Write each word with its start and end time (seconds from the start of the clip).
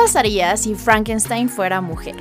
pasaría 0.00 0.56
si 0.56 0.74
Frankenstein 0.74 1.50
fuera 1.50 1.82
mujer? 1.82 2.16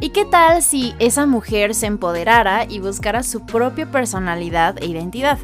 ¿Y 0.00 0.10
qué 0.10 0.24
tal 0.24 0.60
si 0.60 0.92
esa 0.98 1.24
mujer 1.24 1.72
se 1.72 1.86
empoderara 1.86 2.64
y 2.68 2.80
buscara 2.80 3.22
su 3.22 3.46
propia 3.46 3.88
personalidad 3.92 4.76
e 4.82 4.86
identidad? 4.86 5.38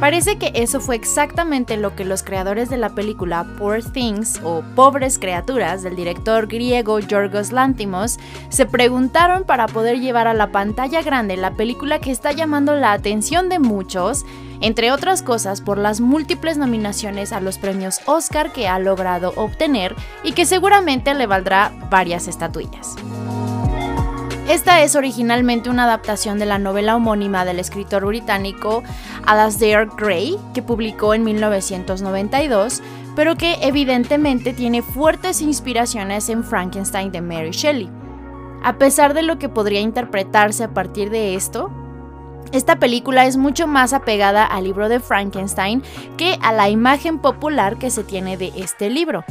Parece 0.00 0.38
que 0.38 0.50
eso 0.54 0.80
fue 0.80 0.96
exactamente 0.96 1.76
lo 1.76 1.94
que 1.94 2.06
los 2.06 2.22
creadores 2.22 2.70
de 2.70 2.78
la 2.78 2.88
película 2.94 3.44
Poor 3.58 3.82
Things 3.84 4.40
o 4.42 4.62
Pobres 4.74 5.18
Criaturas 5.18 5.82
del 5.82 5.94
director 5.94 6.46
griego 6.46 7.00
Yorgos 7.00 7.52
Lantimos 7.52 8.18
se 8.48 8.64
preguntaron 8.64 9.44
para 9.44 9.66
poder 9.66 10.00
llevar 10.00 10.26
a 10.26 10.32
la 10.32 10.52
pantalla 10.52 11.02
grande 11.02 11.36
la 11.36 11.50
película 11.50 11.98
que 11.98 12.12
está 12.12 12.32
llamando 12.32 12.74
la 12.76 12.92
atención 12.92 13.50
de 13.50 13.58
muchos, 13.58 14.24
entre 14.62 14.90
otras 14.90 15.22
cosas 15.22 15.60
por 15.60 15.76
las 15.76 16.00
múltiples 16.00 16.56
nominaciones 16.56 17.34
a 17.34 17.42
los 17.42 17.58
premios 17.58 18.00
Oscar 18.06 18.52
que 18.54 18.68
ha 18.68 18.78
logrado 18.78 19.34
obtener 19.36 19.94
y 20.24 20.32
que 20.32 20.46
seguramente 20.46 21.12
le 21.12 21.26
valdrá 21.26 21.72
varias 21.90 22.26
estatuillas. 22.26 22.96
Esta 24.50 24.82
es 24.82 24.96
originalmente 24.96 25.70
una 25.70 25.84
adaptación 25.84 26.40
de 26.40 26.44
la 26.44 26.58
novela 26.58 26.96
homónima 26.96 27.44
del 27.44 27.60
escritor 27.60 28.04
británico 28.04 28.82
Alasdair 29.24 29.86
Gray, 29.96 30.36
que 30.52 30.60
publicó 30.60 31.14
en 31.14 31.22
1992, 31.22 32.82
pero 33.14 33.36
que 33.36 33.58
evidentemente 33.62 34.52
tiene 34.52 34.82
fuertes 34.82 35.40
inspiraciones 35.40 36.28
en 36.28 36.42
Frankenstein 36.42 37.12
de 37.12 37.20
Mary 37.20 37.52
Shelley. 37.52 37.88
A 38.64 38.76
pesar 38.76 39.14
de 39.14 39.22
lo 39.22 39.38
que 39.38 39.48
podría 39.48 39.82
interpretarse 39.82 40.64
a 40.64 40.74
partir 40.74 41.10
de 41.10 41.36
esto, 41.36 41.70
esta 42.50 42.80
película 42.80 43.26
es 43.26 43.36
mucho 43.36 43.68
más 43.68 43.92
apegada 43.92 44.44
al 44.44 44.64
libro 44.64 44.88
de 44.88 44.98
Frankenstein 44.98 45.84
que 46.16 46.40
a 46.42 46.52
la 46.52 46.68
imagen 46.68 47.20
popular 47.20 47.78
que 47.78 47.90
se 47.90 48.02
tiene 48.02 48.36
de 48.36 48.52
este 48.56 48.90
libro. 48.90 49.24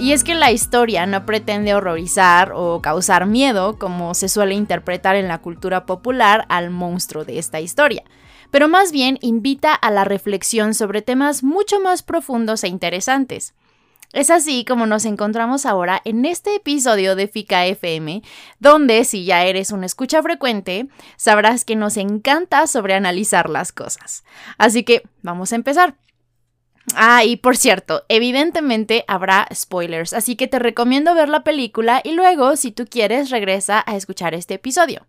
Y 0.00 0.12
es 0.12 0.24
que 0.24 0.34
la 0.34 0.50
historia 0.50 1.04
no 1.04 1.26
pretende 1.26 1.74
horrorizar 1.74 2.52
o 2.54 2.80
causar 2.80 3.26
miedo, 3.26 3.78
como 3.78 4.14
se 4.14 4.30
suele 4.30 4.54
interpretar 4.54 5.14
en 5.14 5.28
la 5.28 5.42
cultura 5.42 5.84
popular, 5.84 6.46
al 6.48 6.70
monstruo 6.70 7.26
de 7.26 7.38
esta 7.38 7.60
historia, 7.60 8.02
pero 8.50 8.66
más 8.66 8.92
bien 8.92 9.18
invita 9.20 9.74
a 9.74 9.90
la 9.90 10.04
reflexión 10.04 10.72
sobre 10.72 11.02
temas 11.02 11.42
mucho 11.42 11.80
más 11.80 12.02
profundos 12.02 12.64
e 12.64 12.68
interesantes. 12.68 13.52
Es 14.14 14.30
así 14.30 14.64
como 14.64 14.86
nos 14.86 15.04
encontramos 15.04 15.66
ahora 15.66 16.00
en 16.06 16.24
este 16.24 16.54
episodio 16.56 17.14
de 17.14 17.28
FICA 17.28 17.66
FM, 17.66 18.22
donde 18.58 19.04
si 19.04 19.26
ya 19.26 19.44
eres 19.44 19.70
un 19.70 19.84
escucha 19.84 20.22
frecuente, 20.22 20.88
sabrás 21.18 21.66
que 21.66 21.76
nos 21.76 21.98
encanta 21.98 22.66
sobreanalizar 22.66 23.50
las 23.50 23.70
cosas. 23.70 24.24
Así 24.56 24.82
que 24.82 25.02
vamos 25.22 25.52
a 25.52 25.56
empezar. 25.56 25.94
Ah, 26.96 27.24
y 27.24 27.36
por 27.36 27.56
cierto, 27.56 28.04
evidentemente 28.08 29.04
habrá 29.08 29.46
spoilers, 29.54 30.12
así 30.12 30.36
que 30.36 30.48
te 30.48 30.58
recomiendo 30.58 31.14
ver 31.14 31.28
la 31.28 31.44
película 31.44 32.00
y 32.04 32.12
luego, 32.12 32.56
si 32.56 32.72
tú 32.72 32.86
quieres, 32.88 33.30
regresa 33.30 33.82
a 33.86 33.96
escuchar 33.96 34.34
este 34.34 34.54
episodio. 34.54 35.06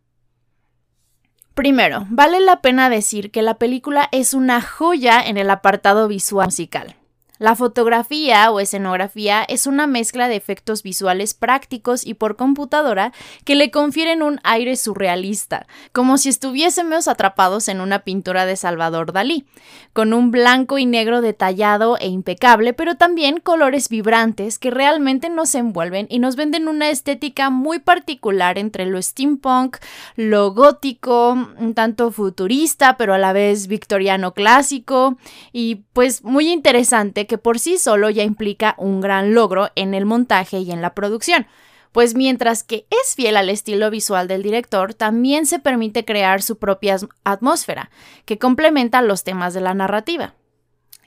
Primero, 1.54 2.06
vale 2.10 2.40
la 2.40 2.62
pena 2.62 2.90
decir 2.90 3.30
que 3.30 3.42
la 3.42 3.56
película 3.56 4.08
es 4.12 4.34
una 4.34 4.62
joya 4.62 5.22
en 5.22 5.38
el 5.38 5.50
apartado 5.50 6.08
visual 6.08 6.48
musical. 6.48 6.96
La 7.42 7.56
fotografía 7.56 8.52
o 8.52 8.60
escenografía 8.60 9.42
es 9.42 9.66
una 9.66 9.88
mezcla 9.88 10.28
de 10.28 10.36
efectos 10.36 10.84
visuales 10.84 11.34
prácticos 11.34 12.06
y 12.06 12.14
por 12.14 12.36
computadora 12.36 13.14
que 13.46 13.56
le 13.56 13.72
confieren 13.72 14.22
un 14.22 14.40
aire 14.44 14.76
surrealista, 14.76 15.66
como 15.92 16.20
si 16.20 16.30
estuviésemos 16.30 17.08
atrapados 17.08 17.68
en 17.68 17.82
una 17.82 18.04
pintura 18.04 18.46
de 18.46 18.56
Salvador 18.58 19.12
Dalí, 19.12 19.48
con 19.92 20.14
un 20.14 20.30
blanco 20.30 20.78
y 20.78 20.86
negro 20.86 21.22
detallado 21.22 21.98
e 21.98 22.10
impecable, 22.10 22.74
pero 22.74 22.94
también 22.94 23.40
colores 23.40 23.90
vibrantes 23.90 24.60
que 24.60 24.70
realmente 24.70 25.28
nos 25.32 25.56
envuelven 25.56 26.06
y 26.12 26.20
nos 26.20 26.36
venden 26.36 26.68
una 26.68 26.92
estética 26.92 27.50
muy 27.50 27.80
particular 27.80 28.60
entre 28.60 28.86
lo 28.86 29.02
steampunk, 29.02 29.78
lo 30.16 30.54
gótico, 30.54 31.32
un 31.58 31.74
tanto 31.74 32.12
futurista, 32.12 32.98
pero 32.98 33.16
a 33.16 33.18
la 33.18 33.34
vez 33.34 33.66
victoriano 33.66 34.36
clásico, 34.36 35.18
y 35.52 35.86
pues 35.94 36.24
muy 36.24 36.52
interesante 36.52 37.26
que 37.32 37.38
por 37.38 37.60
sí 37.60 37.78
solo 37.78 38.10
ya 38.10 38.24
implica 38.24 38.76
un 38.78 39.00
gran 39.00 39.34
logro 39.34 39.70
en 39.76 39.94
el 39.94 40.06
montaje 40.06 40.60
y 40.60 40.70
en 40.70 40.82
la 40.82 40.94
producción, 40.94 41.48
pues 41.94 42.14
mientras 42.14 42.62
que 42.62 42.86
es 42.90 43.16
fiel 43.16 43.38
al 43.38 43.48
estilo 43.50 43.90
visual 43.90 44.28
del 44.28 44.44
director, 44.44 44.94
también 44.94 45.46
se 45.46 45.58
permite 45.58 46.04
crear 46.04 46.42
su 46.42 46.58
propia 46.58 46.98
atmósfera, 47.24 47.90
que 48.26 48.38
complementa 48.38 49.02
los 49.02 49.24
temas 49.24 49.54
de 49.54 49.62
la 49.62 49.74
narrativa. 49.74 50.34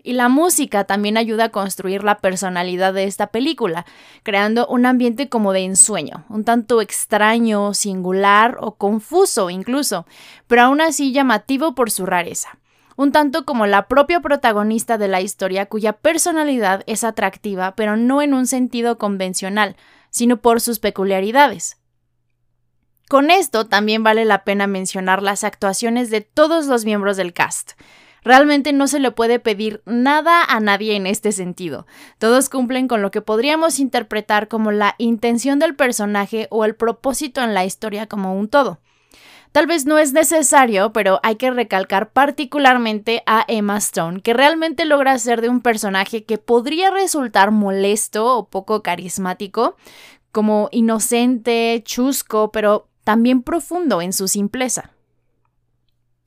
Y 0.02 0.14
la 0.14 0.30
música 0.30 0.84
también 0.84 1.18
ayuda 1.18 1.44
a 1.44 1.48
construir 1.50 2.04
la 2.04 2.16
personalidad 2.20 2.94
de 2.94 3.04
esta 3.04 3.26
película, 3.26 3.84
creando 4.22 4.66
un 4.66 4.86
ambiente 4.86 5.28
como 5.28 5.52
de 5.52 5.64
ensueño, 5.64 6.24
un 6.30 6.44
tanto 6.44 6.80
extraño, 6.80 7.74
singular 7.74 8.56
o 8.62 8.76
confuso 8.76 9.50
incluso, 9.50 10.06
pero 10.46 10.62
aún 10.62 10.80
así 10.80 11.12
llamativo 11.12 11.74
por 11.74 11.90
su 11.90 12.06
rareza 12.06 12.58
un 12.96 13.12
tanto 13.12 13.44
como 13.44 13.66
la 13.66 13.88
propia 13.88 14.20
protagonista 14.20 14.98
de 14.98 15.08
la 15.08 15.20
historia 15.20 15.66
cuya 15.66 15.94
personalidad 15.94 16.82
es 16.86 17.04
atractiva, 17.04 17.74
pero 17.74 17.96
no 17.96 18.22
en 18.22 18.34
un 18.34 18.46
sentido 18.46 18.98
convencional, 18.98 19.76
sino 20.10 20.40
por 20.40 20.60
sus 20.60 20.78
peculiaridades. 20.78 21.78
Con 23.08 23.30
esto 23.30 23.66
también 23.66 24.02
vale 24.02 24.24
la 24.24 24.44
pena 24.44 24.66
mencionar 24.66 25.22
las 25.22 25.44
actuaciones 25.44 26.10
de 26.10 26.22
todos 26.22 26.66
los 26.66 26.84
miembros 26.84 27.16
del 27.16 27.32
cast. 27.32 27.72
Realmente 28.24 28.72
no 28.72 28.86
se 28.86 29.00
le 29.00 29.10
puede 29.10 29.38
pedir 29.38 29.82
nada 29.84 30.42
a 30.42 30.58
nadie 30.58 30.96
en 30.96 31.06
este 31.06 31.30
sentido. 31.30 31.86
Todos 32.18 32.48
cumplen 32.48 32.88
con 32.88 33.02
lo 33.02 33.10
que 33.10 33.20
podríamos 33.20 33.78
interpretar 33.78 34.48
como 34.48 34.72
la 34.72 34.94
intención 34.96 35.58
del 35.58 35.76
personaje 35.76 36.46
o 36.50 36.64
el 36.64 36.74
propósito 36.74 37.42
en 37.42 37.52
la 37.52 37.66
historia 37.66 38.06
como 38.06 38.34
un 38.34 38.48
todo. 38.48 38.80
Tal 39.54 39.68
vez 39.68 39.86
no 39.86 39.98
es 39.98 40.12
necesario, 40.12 40.92
pero 40.92 41.20
hay 41.22 41.36
que 41.36 41.48
recalcar 41.48 42.10
particularmente 42.10 43.22
a 43.24 43.44
Emma 43.46 43.76
Stone, 43.76 44.20
que 44.20 44.34
realmente 44.34 44.84
logra 44.84 45.16
ser 45.16 45.42
de 45.42 45.48
un 45.48 45.60
personaje 45.60 46.24
que 46.24 46.38
podría 46.38 46.90
resultar 46.90 47.52
molesto 47.52 48.36
o 48.36 48.48
poco 48.48 48.82
carismático, 48.82 49.76
como 50.32 50.68
inocente, 50.72 51.80
chusco, 51.84 52.50
pero 52.50 52.88
también 53.04 53.44
profundo 53.44 54.02
en 54.02 54.12
su 54.12 54.26
simpleza. 54.26 54.90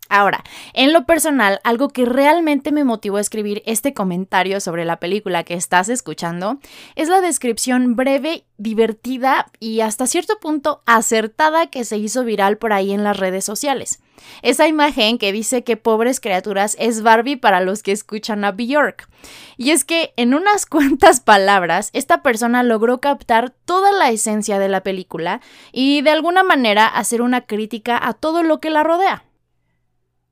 Ahora, 0.09 0.44
en 0.73 0.94
lo 0.94 1.06
personal, 1.06 1.59
algo 1.63 1.90
que 1.90 2.06
realmente 2.06 2.72
me 2.72 2.84
motivó 2.84 3.18
a 3.18 3.22
escribir 3.22 3.63
este 3.66 3.94
comentario 3.94 4.59
sobre 4.59 4.85
la 4.85 5.00
película 5.00 5.44
que 5.44 5.53
estás 5.53 5.90
escuchando 5.90 6.59
es 6.95 7.09
la 7.09 7.22
descripción 7.22 7.95
breve, 7.95 8.45
divertida 8.57 9.51
y 9.59 9.81
hasta 9.81 10.07
cierto 10.07 10.40
punto 10.40 10.81
acertada 10.85 11.68
que 11.68 11.84
se 11.85 11.97
hizo 11.97 12.23
viral 12.23 12.57
por 12.57 12.73
ahí 12.73 12.91
en 12.91 13.03
las 13.03 13.18
redes 13.18 13.45
sociales. 13.45 14.00
Esa 14.41 14.68
imagen 14.68 15.18
que 15.18 15.31
dice 15.31 15.63
que 15.63 15.78
pobres 15.78 16.19
criaturas 16.19 16.75
es 16.79 17.01
Barbie 17.03 17.35
para 17.35 17.62
los 17.62 17.84
que 17.84 17.91
escuchan 17.91 18.44
a 18.45 18.51
Bjork. 18.51 19.09
Y 19.57 19.72
es 19.72 19.85
que 19.85 20.13
en 20.18 20.34
unas 20.34 20.66
cuantas 20.68 21.19
palabras, 21.19 21.89
esta 21.94 22.22
persona 22.22 22.63
logró 22.63 23.00
captar 23.00 23.51
toda 23.66 23.91
la 23.91 24.09
esencia 24.09 24.59
de 24.59 24.69
la 24.69 24.81
película 24.81 25.41
y 25.72 26.01
de 26.01 26.12
alguna 26.12 26.44
manera 26.44 26.88
hacer 26.88 27.22
una 27.22 27.45
crítica 27.45 28.00
a 28.01 28.13
todo 28.13 28.44
lo 28.44 28.59
que 28.59 28.69
la 28.69 28.84
rodea. 28.84 29.26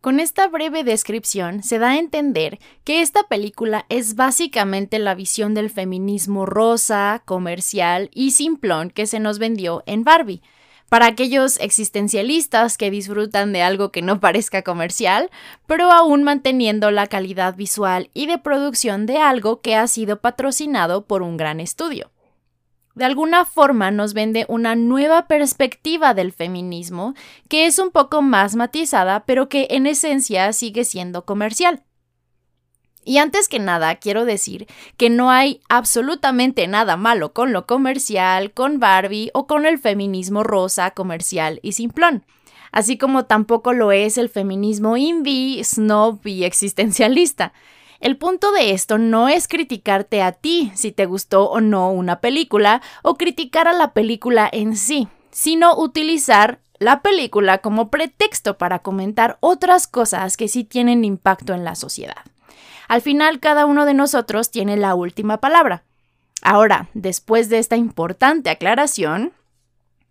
Con 0.05 0.19
esta 0.19 0.47
breve 0.47 0.83
descripción 0.83 1.63
se 1.63 1.79
da 1.79 1.89
a 1.89 1.97
entender 1.97 2.59
que 2.83 3.01
esta 3.01 3.23
película 3.23 3.87
es 3.89 4.13
básicamente 4.13 4.99
la 4.99 5.15
visión 5.15 5.55
del 5.55 5.71
feminismo 5.71 6.45
rosa, 6.45 7.23
comercial 7.25 8.11
y 8.13 8.29
simplón 8.29 8.91
que 8.91 9.07
se 9.07 9.19
nos 9.19 9.39
vendió 9.39 9.81
en 9.87 10.03
Barbie. 10.03 10.43
Para 10.89 11.07
aquellos 11.07 11.59
existencialistas 11.59 12.77
que 12.77 12.91
disfrutan 12.91 13.51
de 13.51 13.63
algo 13.63 13.91
que 13.91 14.03
no 14.03 14.19
parezca 14.19 14.61
comercial, 14.61 15.31
pero 15.65 15.91
aún 15.91 16.21
manteniendo 16.21 16.91
la 16.91 17.07
calidad 17.07 17.55
visual 17.55 18.11
y 18.13 18.27
de 18.27 18.37
producción 18.37 19.07
de 19.07 19.17
algo 19.17 19.61
que 19.61 19.73
ha 19.73 19.87
sido 19.87 20.21
patrocinado 20.21 21.07
por 21.07 21.23
un 21.23 21.35
gran 21.35 21.59
estudio 21.59 22.11
de 22.95 23.05
alguna 23.05 23.45
forma 23.45 23.91
nos 23.91 24.13
vende 24.13 24.45
una 24.47 24.75
nueva 24.75 25.27
perspectiva 25.27 26.13
del 26.13 26.31
feminismo 26.31 27.13
que 27.49 27.65
es 27.65 27.77
un 27.77 27.91
poco 27.91 28.21
más 28.21 28.55
matizada, 28.55 29.25
pero 29.25 29.49
que 29.49 29.67
en 29.71 29.85
esencia 29.85 30.51
sigue 30.53 30.85
siendo 30.85 31.25
comercial. 31.25 31.83
Y 33.07 33.19
antes 33.19 33.47
que 33.47 33.59
nada, 33.59 33.95
quiero 33.97 34.25
decir 34.25 34.65
que 34.97 35.11
no 35.11 35.29
hay 35.29 35.61
absolutamente 35.69 36.67
nada 36.67 36.97
malo 36.97 37.33
con 37.33 37.53
lo 37.53 37.67
comercial, 37.67 38.51
con 38.51 38.79
Barbie 38.79 39.29
o 39.35 39.45
con 39.45 39.67
el 39.67 39.77
feminismo 39.77 40.43
rosa, 40.43 40.89
comercial 40.91 41.59
y 41.61 41.73
simplón. 41.73 42.25
Así 42.71 42.97
como 42.97 43.25
tampoco 43.25 43.73
lo 43.73 43.91
es 43.91 44.17
el 44.17 44.27
feminismo 44.27 44.97
indie, 44.97 45.63
snob 45.63 46.25
y 46.25 46.45
existencialista. 46.45 47.53
El 47.99 48.17
punto 48.17 48.51
de 48.51 48.71
esto 48.71 48.97
no 48.97 49.29
es 49.29 49.47
criticarte 49.47 50.21
a 50.21 50.33
ti 50.33 50.71
si 50.75 50.91
te 50.91 51.05
gustó 51.05 51.49
o 51.49 51.61
no 51.61 51.91
una 51.91 52.19
película 52.19 52.81
o 53.03 53.15
criticar 53.15 53.67
a 53.67 53.73
la 53.73 53.93
película 53.93 54.49
en 54.51 54.75
sí, 54.75 55.07
sino 55.31 55.77
utilizar 55.77 56.59
la 56.77 57.01
película 57.01 57.59
como 57.59 57.89
pretexto 57.89 58.57
para 58.57 58.79
comentar 58.79 59.37
otras 59.39 59.87
cosas 59.87 60.37
que 60.37 60.47
sí 60.47 60.63
tienen 60.63 61.05
impacto 61.05 61.53
en 61.53 61.63
la 61.63 61.75
sociedad. 61.75 62.23
Al 62.87 63.01
final, 63.01 63.39
cada 63.39 63.65
uno 63.65 63.85
de 63.85 63.93
nosotros 63.93 64.51
tiene 64.51 64.77
la 64.77 64.93
última 64.93 65.37
palabra. 65.37 65.83
Ahora, 66.41 66.89
después 66.93 67.49
de 67.49 67.59
esta 67.59 67.77
importante 67.77 68.49
aclaración, 68.49 69.33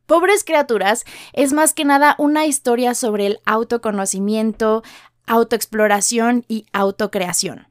Pobres 0.06 0.44
criaturas 0.44 1.04
es 1.32 1.54
más 1.54 1.72
que 1.72 1.86
nada 1.86 2.14
una 2.18 2.44
historia 2.44 2.94
sobre 2.94 3.26
el 3.26 3.38
autoconocimiento, 3.46 4.82
autoexploración 5.26 6.44
y 6.46 6.66
autocreación. 6.74 7.66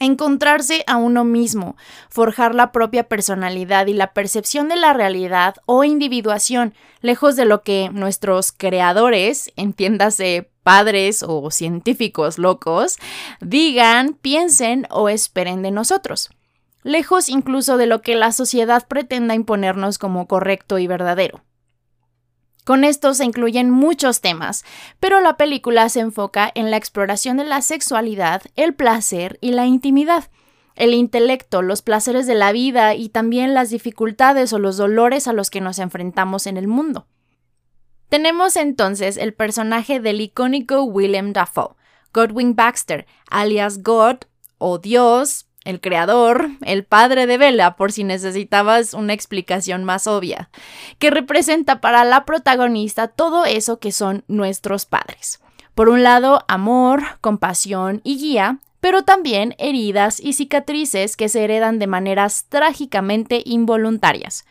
Encontrarse 0.00 0.84
a 0.86 0.96
uno 0.96 1.24
mismo, 1.24 1.76
forjar 2.10 2.54
la 2.54 2.72
propia 2.72 3.08
personalidad 3.08 3.86
y 3.86 3.92
la 3.92 4.12
percepción 4.12 4.68
de 4.68 4.76
la 4.76 4.92
realidad 4.92 5.56
o 5.66 5.84
individuación, 5.84 6.74
lejos 7.00 7.36
de 7.36 7.44
lo 7.44 7.62
que 7.62 7.90
nuestros 7.92 8.52
creadores, 8.52 9.52
entiéndase 9.56 10.50
padres 10.62 11.22
o 11.22 11.50
científicos 11.50 12.38
locos, 12.38 12.96
digan, 13.40 14.14
piensen 14.14 14.86
o 14.90 15.08
esperen 15.08 15.62
de 15.62 15.70
nosotros 15.70 16.30
lejos 16.84 17.28
incluso 17.28 17.76
de 17.76 17.86
lo 17.86 18.02
que 18.02 18.14
la 18.14 18.30
sociedad 18.30 18.86
pretenda 18.86 19.34
imponernos 19.34 19.98
como 19.98 20.28
correcto 20.28 20.78
y 20.78 20.86
verdadero. 20.86 21.42
Con 22.64 22.82
esto 22.82 23.12
se 23.12 23.24
incluyen 23.24 23.68
muchos 23.68 24.22
temas, 24.22 24.64
pero 24.98 25.20
la 25.20 25.36
película 25.36 25.88
se 25.90 26.00
enfoca 26.00 26.50
en 26.54 26.70
la 26.70 26.78
exploración 26.78 27.36
de 27.36 27.44
la 27.44 27.60
sexualidad, 27.60 28.42
el 28.56 28.74
placer 28.74 29.38
y 29.42 29.52
la 29.52 29.66
intimidad, 29.66 30.30
el 30.74 30.94
intelecto, 30.94 31.60
los 31.60 31.82
placeres 31.82 32.26
de 32.26 32.34
la 32.34 32.52
vida 32.52 32.94
y 32.94 33.10
también 33.10 33.52
las 33.52 33.68
dificultades 33.68 34.52
o 34.54 34.58
los 34.58 34.78
dolores 34.78 35.28
a 35.28 35.34
los 35.34 35.50
que 35.50 35.60
nos 35.60 35.78
enfrentamos 35.78 36.46
en 36.46 36.56
el 36.56 36.66
mundo. 36.66 37.06
Tenemos 38.08 38.56
entonces 38.56 39.18
el 39.18 39.34
personaje 39.34 40.00
del 40.00 40.22
icónico 40.22 40.84
William 40.84 41.32
Dafoe, 41.32 41.74
Godwin 42.14 42.56
Baxter, 42.56 43.06
alias 43.28 43.82
God 43.82 44.18
o 44.56 44.78
Dios, 44.78 45.46
el 45.64 45.80
creador, 45.80 46.50
el 46.64 46.84
padre 46.84 47.26
de 47.26 47.38
Bella, 47.38 47.76
por 47.76 47.90
si 47.90 48.04
necesitabas 48.04 48.94
una 48.94 49.12
explicación 49.12 49.84
más 49.84 50.06
obvia, 50.06 50.50
que 50.98 51.10
representa 51.10 51.80
para 51.80 52.04
la 52.04 52.24
protagonista 52.24 53.08
todo 53.08 53.44
eso 53.44 53.78
que 53.78 53.92
son 53.92 54.24
nuestros 54.28 54.86
padres. 54.86 55.40
Por 55.74 55.88
un 55.88 56.02
lado, 56.02 56.44
amor, 56.46 57.02
compasión 57.20 58.00
y 58.04 58.18
guía, 58.18 58.58
pero 58.80 59.02
también 59.02 59.54
heridas 59.58 60.20
y 60.20 60.34
cicatrices 60.34 61.16
que 61.16 61.30
se 61.30 61.42
heredan 61.42 61.78
de 61.78 61.86
maneras 61.86 62.46
trágicamente 62.48 63.42
involuntarias. 63.44 64.44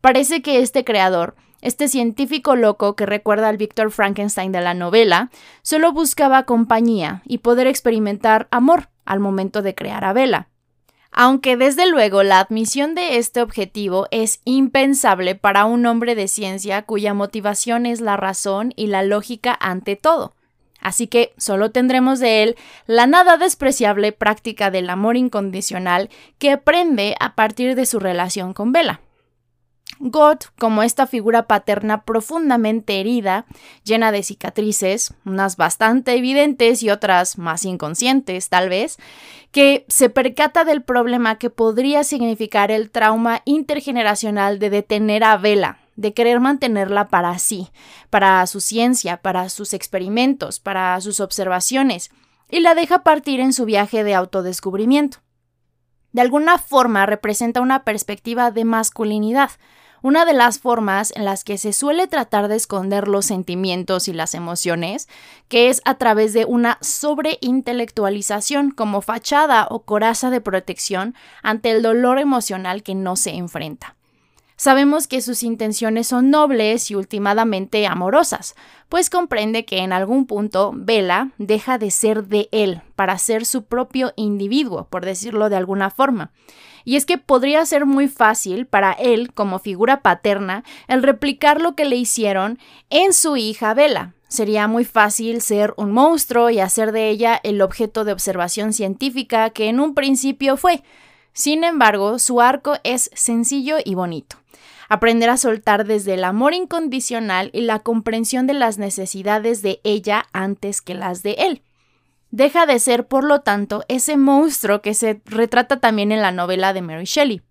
Parece 0.00 0.42
que 0.42 0.60
este 0.60 0.84
creador, 0.84 1.34
este 1.60 1.88
científico 1.88 2.56
loco 2.56 2.94
que 2.94 3.04
recuerda 3.04 3.48
al 3.48 3.56
Victor 3.56 3.90
Frankenstein 3.90 4.52
de 4.52 4.60
la 4.60 4.74
novela, 4.74 5.30
solo 5.62 5.92
buscaba 5.92 6.44
compañía 6.44 7.22
y 7.24 7.38
poder 7.38 7.66
experimentar 7.66 8.46
amor, 8.50 8.90
al 9.04 9.20
momento 9.20 9.62
de 9.62 9.74
crear 9.74 10.04
a 10.04 10.12
Vela. 10.12 10.48
Aunque 11.10 11.56
desde 11.56 11.88
luego 11.88 12.24
la 12.24 12.40
admisión 12.40 12.94
de 12.94 13.18
este 13.18 13.40
objetivo 13.40 14.08
es 14.10 14.40
impensable 14.44 15.36
para 15.36 15.64
un 15.64 15.86
hombre 15.86 16.16
de 16.16 16.26
ciencia 16.26 16.82
cuya 16.82 17.14
motivación 17.14 17.86
es 17.86 18.00
la 18.00 18.16
razón 18.16 18.72
y 18.74 18.88
la 18.88 19.04
lógica 19.04 19.56
ante 19.60 19.94
todo. 19.94 20.34
Así 20.80 21.06
que 21.06 21.32
solo 21.38 21.70
tendremos 21.70 22.18
de 22.18 22.42
él 22.42 22.56
la 22.86 23.06
nada 23.06 23.38
despreciable 23.38 24.12
práctica 24.12 24.70
del 24.70 24.90
amor 24.90 25.16
incondicional 25.16 26.10
que 26.38 26.50
aprende 26.50 27.14
a 27.20 27.34
partir 27.34 27.74
de 27.74 27.86
su 27.86 28.00
relación 28.00 28.52
con 28.52 28.72
Vela. 28.72 29.00
God, 29.98 30.38
como 30.58 30.82
esta 30.82 31.06
figura 31.06 31.46
paterna 31.46 32.04
profundamente 32.04 33.00
herida, 33.00 33.46
llena 33.84 34.12
de 34.12 34.22
cicatrices, 34.22 35.14
unas 35.24 35.56
bastante 35.56 36.14
evidentes 36.14 36.82
y 36.82 36.90
otras 36.90 37.38
más 37.38 37.64
inconscientes 37.64 38.48
tal 38.48 38.68
vez, 38.68 38.98
que 39.50 39.84
se 39.88 40.10
percata 40.10 40.64
del 40.64 40.82
problema 40.82 41.38
que 41.38 41.50
podría 41.50 42.04
significar 42.04 42.70
el 42.70 42.90
trauma 42.90 43.42
intergeneracional 43.44 44.58
de 44.58 44.70
detener 44.70 45.24
a 45.24 45.36
Vela, 45.36 45.78
de 45.96 46.12
querer 46.12 46.40
mantenerla 46.40 47.08
para 47.08 47.38
sí, 47.38 47.68
para 48.10 48.46
su 48.46 48.60
ciencia, 48.60 49.18
para 49.18 49.48
sus 49.48 49.72
experimentos, 49.74 50.58
para 50.58 51.00
sus 51.00 51.20
observaciones, 51.20 52.10
y 52.50 52.60
la 52.60 52.74
deja 52.74 53.02
partir 53.04 53.40
en 53.40 53.52
su 53.52 53.64
viaje 53.64 54.04
de 54.04 54.14
autodescubrimiento. 54.14 55.18
De 56.12 56.20
alguna 56.20 56.58
forma 56.58 57.06
representa 57.06 57.60
una 57.60 57.84
perspectiva 57.84 58.50
de 58.50 58.64
masculinidad, 58.64 59.50
una 60.04 60.26
de 60.26 60.34
las 60.34 60.58
formas 60.58 61.14
en 61.16 61.24
las 61.24 61.44
que 61.44 61.56
se 61.56 61.72
suele 61.72 62.06
tratar 62.06 62.48
de 62.48 62.56
esconder 62.56 63.08
los 63.08 63.24
sentimientos 63.24 64.06
y 64.06 64.12
las 64.12 64.34
emociones, 64.34 65.08
que 65.48 65.70
es 65.70 65.80
a 65.86 65.94
través 65.94 66.34
de 66.34 66.44
una 66.44 66.76
sobreintelectualización 66.82 68.70
como 68.70 69.00
fachada 69.00 69.66
o 69.70 69.84
coraza 69.84 70.28
de 70.28 70.42
protección 70.42 71.14
ante 71.42 71.70
el 71.70 71.80
dolor 71.80 72.18
emocional 72.18 72.82
que 72.82 72.94
no 72.94 73.16
se 73.16 73.30
enfrenta. 73.30 73.96
Sabemos 74.56 75.06
que 75.06 75.22
sus 75.22 75.42
intenciones 75.42 76.06
son 76.08 76.28
nobles 76.28 76.90
y 76.90 76.96
últimamente 76.96 77.86
amorosas, 77.86 78.56
pues 78.90 79.08
comprende 79.08 79.64
que 79.64 79.78
en 79.78 79.94
algún 79.94 80.26
punto 80.26 80.72
Vela 80.74 81.30
deja 81.38 81.78
de 81.78 81.90
ser 81.90 82.26
de 82.26 82.50
él 82.52 82.82
para 82.94 83.16
ser 83.16 83.46
su 83.46 83.64
propio 83.64 84.12
individuo, 84.16 84.86
por 84.90 85.06
decirlo 85.06 85.48
de 85.48 85.56
alguna 85.56 85.88
forma. 85.88 86.30
Y 86.84 86.96
es 86.96 87.06
que 87.06 87.18
podría 87.18 87.64
ser 87.66 87.86
muy 87.86 88.08
fácil 88.08 88.66
para 88.66 88.92
él, 88.92 89.32
como 89.32 89.58
figura 89.58 90.02
paterna, 90.02 90.64
el 90.86 91.02
replicar 91.02 91.60
lo 91.60 91.74
que 91.74 91.84
le 91.84 91.96
hicieron 91.96 92.58
en 92.90 93.12
su 93.12 93.36
hija 93.36 93.74
Bella. 93.74 94.14
Sería 94.28 94.66
muy 94.66 94.84
fácil 94.84 95.40
ser 95.40 95.74
un 95.76 95.92
monstruo 95.92 96.50
y 96.50 96.60
hacer 96.60 96.92
de 96.92 97.08
ella 97.08 97.40
el 97.42 97.62
objeto 97.62 98.04
de 98.04 98.12
observación 98.12 98.72
científica 98.72 99.50
que 99.50 99.68
en 99.68 99.80
un 99.80 99.94
principio 99.94 100.56
fue. 100.56 100.82
Sin 101.32 101.64
embargo, 101.64 102.18
su 102.18 102.40
arco 102.40 102.74
es 102.84 103.10
sencillo 103.14 103.76
y 103.84 103.94
bonito. 103.94 104.36
Aprender 104.88 105.30
a 105.30 105.36
soltar 105.36 105.86
desde 105.86 106.14
el 106.14 106.24
amor 106.24 106.52
incondicional 106.52 107.50
y 107.52 107.62
la 107.62 107.78
comprensión 107.78 108.46
de 108.46 108.54
las 108.54 108.76
necesidades 108.76 109.62
de 109.62 109.80
ella 109.84 110.26
antes 110.32 110.80
que 110.82 110.94
las 110.94 111.22
de 111.22 111.32
él 111.38 111.62
deja 112.34 112.66
de 112.66 112.80
ser, 112.80 113.06
por 113.06 113.22
lo 113.22 113.42
tanto, 113.42 113.84
ese 113.86 114.16
monstruo 114.16 114.82
que 114.82 114.94
se 114.94 115.22
retrata 115.24 115.78
también 115.78 116.10
en 116.10 116.20
la 116.20 116.32
novela 116.32 116.72
de 116.72 116.82
Mary 116.82 117.04
Shelley. 117.04 117.42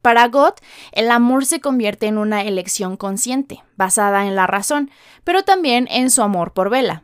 Para 0.00 0.26
Gott, 0.28 0.62
el 0.92 1.10
amor 1.10 1.44
se 1.44 1.60
convierte 1.60 2.06
en 2.06 2.16
una 2.16 2.42
elección 2.42 2.96
consciente, 2.96 3.62
basada 3.76 4.26
en 4.26 4.36
la 4.36 4.46
razón, 4.46 4.90
pero 5.22 5.42
también 5.42 5.86
en 5.90 6.08
su 6.08 6.22
amor 6.22 6.54
por 6.54 6.70
Bella. 6.70 7.02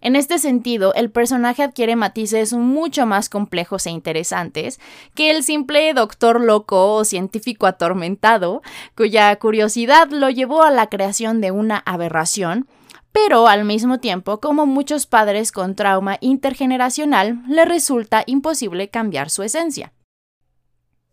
En 0.00 0.16
este 0.16 0.38
sentido, 0.38 0.94
el 0.94 1.10
personaje 1.10 1.62
adquiere 1.62 1.94
matices 1.94 2.54
mucho 2.54 3.04
más 3.04 3.28
complejos 3.28 3.84
e 3.84 3.90
interesantes 3.90 4.80
que 5.14 5.30
el 5.30 5.44
simple 5.44 5.92
doctor 5.92 6.40
loco 6.40 6.94
o 6.94 7.04
científico 7.04 7.66
atormentado, 7.66 8.62
cuya 8.96 9.36
curiosidad 9.36 10.08
lo 10.08 10.30
llevó 10.30 10.62
a 10.62 10.70
la 10.70 10.86
creación 10.86 11.42
de 11.42 11.50
una 11.50 11.76
aberración, 11.76 12.66
pero 13.12 13.48
al 13.48 13.64
mismo 13.64 13.98
tiempo, 13.98 14.40
como 14.40 14.66
muchos 14.66 15.06
padres 15.06 15.52
con 15.52 15.74
trauma 15.74 16.18
intergeneracional, 16.20 17.42
le 17.48 17.64
resulta 17.64 18.22
imposible 18.26 18.88
cambiar 18.88 19.30
su 19.30 19.42
esencia. 19.42 19.92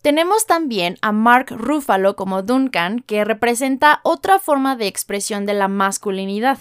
Tenemos 0.01 0.45
también 0.45 0.97
a 1.01 1.11
Mark 1.11 1.47
Ruffalo 1.49 2.15
como 2.15 2.43
Duncan, 2.43 2.99
que 2.99 3.25
representa 3.25 3.99
otra 4.03 4.39
forma 4.39 4.75
de 4.75 4.87
expresión 4.87 5.45
de 5.45 5.53
la 5.53 5.67
masculinidad, 5.67 6.59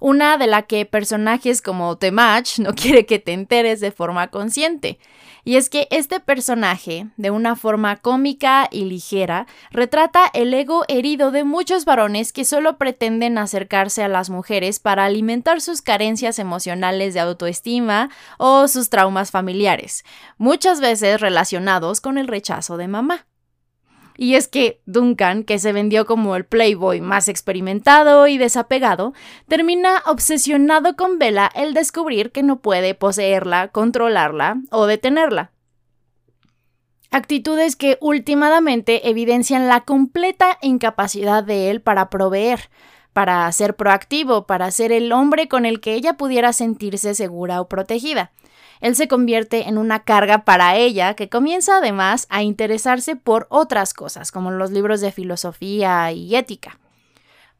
una 0.00 0.38
de 0.38 0.46
la 0.46 0.62
que 0.62 0.86
personajes 0.86 1.62
como 1.62 1.96
Temach 1.96 2.58
no 2.58 2.74
quiere 2.76 3.06
que 3.06 3.18
te 3.18 3.32
enteres 3.32 3.80
de 3.80 3.92
forma 3.92 4.28
consciente. 4.28 4.98
Y 5.44 5.54
es 5.54 5.70
que 5.70 5.86
este 5.92 6.18
personaje, 6.18 7.06
de 7.16 7.30
una 7.30 7.54
forma 7.54 7.98
cómica 7.98 8.68
y 8.72 8.84
ligera, 8.84 9.46
retrata 9.70 10.28
el 10.34 10.52
ego 10.52 10.84
herido 10.88 11.30
de 11.30 11.44
muchos 11.44 11.84
varones 11.84 12.32
que 12.32 12.44
solo 12.44 12.78
pretenden 12.78 13.38
acercarse 13.38 14.02
a 14.02 14.08
las 14.08 14.28
mujeres 14.28 14.80
para 14.80 15.04
alimentar 15.04 15.60
sus 15.60 15.82
carencias 15.82 16.40
emocionales 16.40 17.14
de 17.14 17.20
autoestima 17.20 18.10
o 18.38 18.66
sus 18.66 18.90
traumas 18.90 19.30
familiares, 19.30 20.04
muchas 20.36 20.80
veces 20.80 21.20
relacionados 21.20 22.00
con 22.00 22.18
el 22.18 22.26
rechazo 22.26 22.76
de 22.76 22.88
mamá. 22.88 23.26
Y 24.16 24.34
es 24.34 24.48
que 24.48 24.80
Duncan, 24.86 25.44
que 25.44 25.58
se 25.58 25.72
vendió 25.72 26.06
como 26.06 26.36
el 26.36 26.44
playboy 26.44 27.00
más 27.00 27.28
experimentado 27.28 28.26
y 28.26 28.38
desapegado, 28.38 29.12
termina 29.46 30.02
obsesionado 30.06 30.96
con 30.96 31.18
Bella 31.18 31.50
el 31.54 31.74
descubrir 31.74 32.32
que 32.32 32.42
no 32.42 32.60
puede 32.60 32.94
poseerla, 32.94 33.68
controlarla 33.68 34.58
o 34.70 34.86
detenerla. 34.86 35.52
Actitudes 37.10 37.76
que 37.76 37.98
últimamente 38.00 39.08
evidencian 39.08 39.68
la 39.68 39.82
completa 39.82 40.58
incapacidad 40.60 41.44
de 41.44 41.70
él 41.70 41.80
para 41.80 42.10
proveer, 42.10 42.68
para 43.16 43.50
ser 43.50 43.76
proactivo, 43.76 44.46
para 44.46 44.70
ser 44.70 44.92
el 44.92 45.10
hombre 45.10 45.48
con 45.48 45.64
el 45.64 45.80
que 45.80 45.94
ella 45.94 46.18
pudiera 46.18 46.52
sentirse 46.52 47.14
segura 47.14 47.62
o 47.62 47.68
protegida 47.68 48.30
él 48.80 48.94
se 48.94 49.08
convierte 49.08 49.68
en 49.68 49.78
una 49.78 50.00
carga 50.00 50.44
para 50.44 50.76
ella 50.76 51.14
que 51.14 51.28
comienza 51.28 51.78
además 51.78 52.26
a 52.30 52.42
interesarse 52.42 53.16
por 53.16 53.46
otras 53.50 53.94
cosas, 53.94 54.30
como 54.30 54.50
los 54.50 54.70
libros 54.70 55.00
de 55.00 55.12
filosofía 55.12 56.12
y 56.12 56.36
ética. 56.36 56.78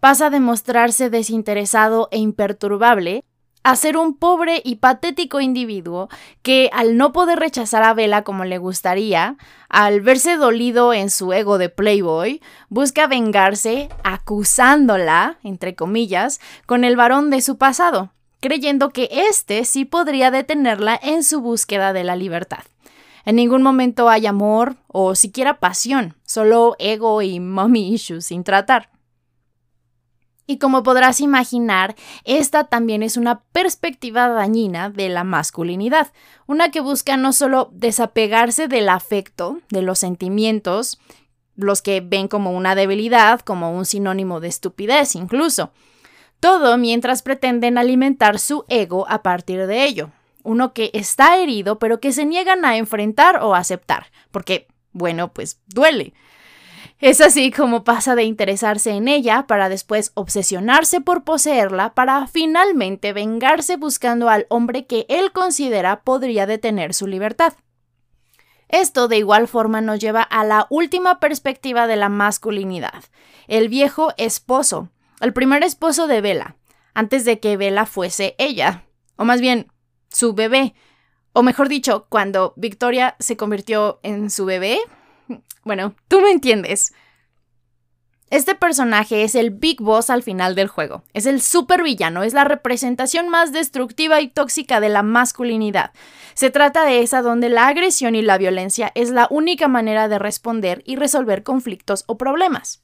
Pasa 0.00 0.26
a 0.26 0.30
demostrarse 0.30 1.10
desinteresado 1.10 2.08
e 2.10 2.18
imperturbable 2.18 3.24
a 3.66 3.74
ser 3.74 3.96
un 3.96 4.14
pobre 4.14 4.62
y 4.64 4.76
patético 4.76 5.40
individuo 5.40 6.08
que 6.42 6.70
al 6.72 6.96
no 6.96 7.12
poder 7.12 7.40
rechazar 7.40 7.82
a 7.82 7.94
Bella 7.94 8.22
como 8.22 8.44
le 8.44 8.58
gustaría, 8.58 9.36
al 9.68 10.02
verse 10.02 10.36
dolido 10.36 10.92
en 10.92 11.10
su 11.10 11.32
ego 11.32 11.58
de 11.58 11.68
Playboy, 11.68 12.40
busca 12.68 13.08
vengarse 13.08 13.88
acusándola, 14.04 15.38
entre 15.42 15.74
comillas, 15.74 16.40
con 16.66 16.84
el 16.84 16.94
varón 16.94 17.28
de 17.28 17.40
su 17.40 17.58
pasado, 17.58 18.12
creyendo 18.38 18.90
que 18.90 19.08
éste 19.10 19.64
sí 19.64 19.84
podría 19.84 20.30
detenerla 20.30 20.96
en 21.02 21.24
su 21.24 21.40
búsqueda 21.40 21.92
de 21.92 22.04
la 22.04 22.14
libertad. 22.14 22.62
En 23.24 23.34
ningún 23.34 23.62
momento 23.62 24.08
hay 24.08 24.26
amor 24.26 24.76
o 24.86 25.16
siquiera 25.16 25.58
pasión, 25.58 26.14
solo 26.24 26.76
ego 26.78 27.20
y 27.20 27.40
mommy 27.40 27.92
issues 27.92 28.26
sin 28.26 28.44
tratar. 28.44 28.90
Y 30.46 30.58
como 30.58 30.82
podrás 30.82 31.20
imaginar, 31.20 31.96
esta 32.24 32.64
también 32.64 33.02
es 33.02 33.16
una 33.16 33.40
perspectiva 33.52 34.28
dañina 34.28 34.90
de 34.90 35.08
la 35.08 35.24
masculinidad, 35.24 36.12
una 36.46 36.70
que 36.70 36.80
busca 36.80 37.16
no 37.16 37.32
solo 37.32 37.70
desapegarse 37.72 38.68
del 38.68 38.88
afecto, 38.88 39.58
de 39.70 39.82
los 39.82 39.98
sentimientos, 39.98 41.00
los 41.56 41.82
que 41.82 42.00
ven 42.00 42.28
como 42.28 42.52
una 42.52 42.74
debilidad, 42.74 43.40
como 43.40 43.76
un 43.76 43.86
sinónimo 43.86 44.40
de 44.40 44.48
estupidez 44.48 45.16
incluso, 45.16 45.72
todo 46.38 46.76
mientras 46.78 47.22
pretenden 47.22 47.78
alimentar 47.78 48.38
su 48.38 48.64
ego 48.68 49.06
a 49.08 49.22
partir 49.22 49.66
de 49.66 49.84
ello, 49.84 50.10
uno 50.42 50.74
que 50.74 50.90
está 50.92 51.38
herido 51.38 51.78
pero 51.78 51.98
que 51.98 52.12
se 52.12 52.24
niegan 52.24 52.64
a 52.64 52.76
enfrentar 52.76 53.42
o 53.42 53.54
aceptar, 53.54 54.12
porque, 54.30 54.68
bueno, 54.92 55.32
pues 55.32 55.60
duele. 55.66 56.14
Es 56.98 57.20
así 57.20 57.50
como 57.50 57.84
pasa 57.84 58.14
de 58.14 58.24
interesarse 58.24 58.90
en 58.92 59.06
ella 59.06 59.46
para 59.46 59.68
después 59.68 60.12
obsesionarse 60.14 61.02
por 61.02 61.24
poseerla 61.24 61.92
para 61.92 62.26
finalmente 62.26 63.12
vengarse 63.12 63.76
buscando 63.76 64.30
al 64.30 64.46
hombre 64.48 64.86
que 64.86 65.04
él 65.10 65.32
considera 65.32 66.02
podría 66.02 66.46
detener 66.46 66.94
su 66.94 67.06
libertad. 67.06 67.52
Esto 68.68 69.08
de 69.08 69.18
igual 69.18 69.46
forma 69.46 69.82
nos 69.82 70.00
lleva 70.00 70.22
a 70.22 70.42
la 70.42 70.66
última 70.70 71.20
perspectiva 71.20 71.86
de 71.86 71.96
la 71.96 72.08
masculinidad, 72.08 73.04
el 73.46 73.68
viejo 73.68 74.12
esposo, 74.16 74.88
el 75.20 75.34
primer 75.34 75.62
esposo 75.62 76.06
de 76.06 76.20
Bella, 76.22 76.56
antes 76.94 77.24
de 77.24 77.38
que 77.38 77.58
Bella 77.58 77.84
fuese 77.84 78.34
ella, 78.38 78.84
o 79.16 79.24
más 79.24 79.40
bien 79.40 79.70
su 80.08 80.32
bebé, 80.32 80.74
o 81.32 81.42
mejor 81.42 81.68
dicho, 81.68 82.06
cuando 82.08 82.54
Victoria 82.56 83.14
se 83.20 83.36
convirtió 83.36 84.00
en 84.02 84.30
su 84.30 84.46
bebé, 84.46 84.80
bueno, 85.64 85.94
tú 86.08 86.20
me 86.20 86.30
entiendes. 86.30 86.92
Este 88.28 88.56
personaje 88.56 89.22
es 89.22 89.36
el 89.36 89.50
Big 89.50 89.80
Boss 89.80 90.10
al 90.10 90.24
final 90.24 90.56
del 90.56 90.66
juego. 90.66 91.04
Es 91.12 91.26
el 91.26 91.40
supervillano, 91.40 92.24
es 92.24 92.34
la 92.34 92.42
representación 92.42 93.28
más 93.28 93.52
destructiva 93.52 94.20
y 94.20 94.28
tóxica 94.28 94.80
de 94.80 94.88
la 94.88 95.04
masculinidad. 95.04 95.92
Se 96.34 96.50
trata 96.50 96.84
de 96.84 97.02
esa 97.02 97.22
donde 97.22 97.48
la 97.48 97.68
agresión 97.68 98.16
y 98.16 98.22
la 98.22 98.36
violencia 98.36 98.90
es 98.96 99.10
la 99.10 99.28
única 99.30 99.68
manera 99.68 100.08
de 100.08 100.18
responder 100.18 100.82
y 100.84 100.96
resolver 100.96 101.44
conflictos 101.44 102.02
o 102.08 102.18
problemas. 102.18 102.82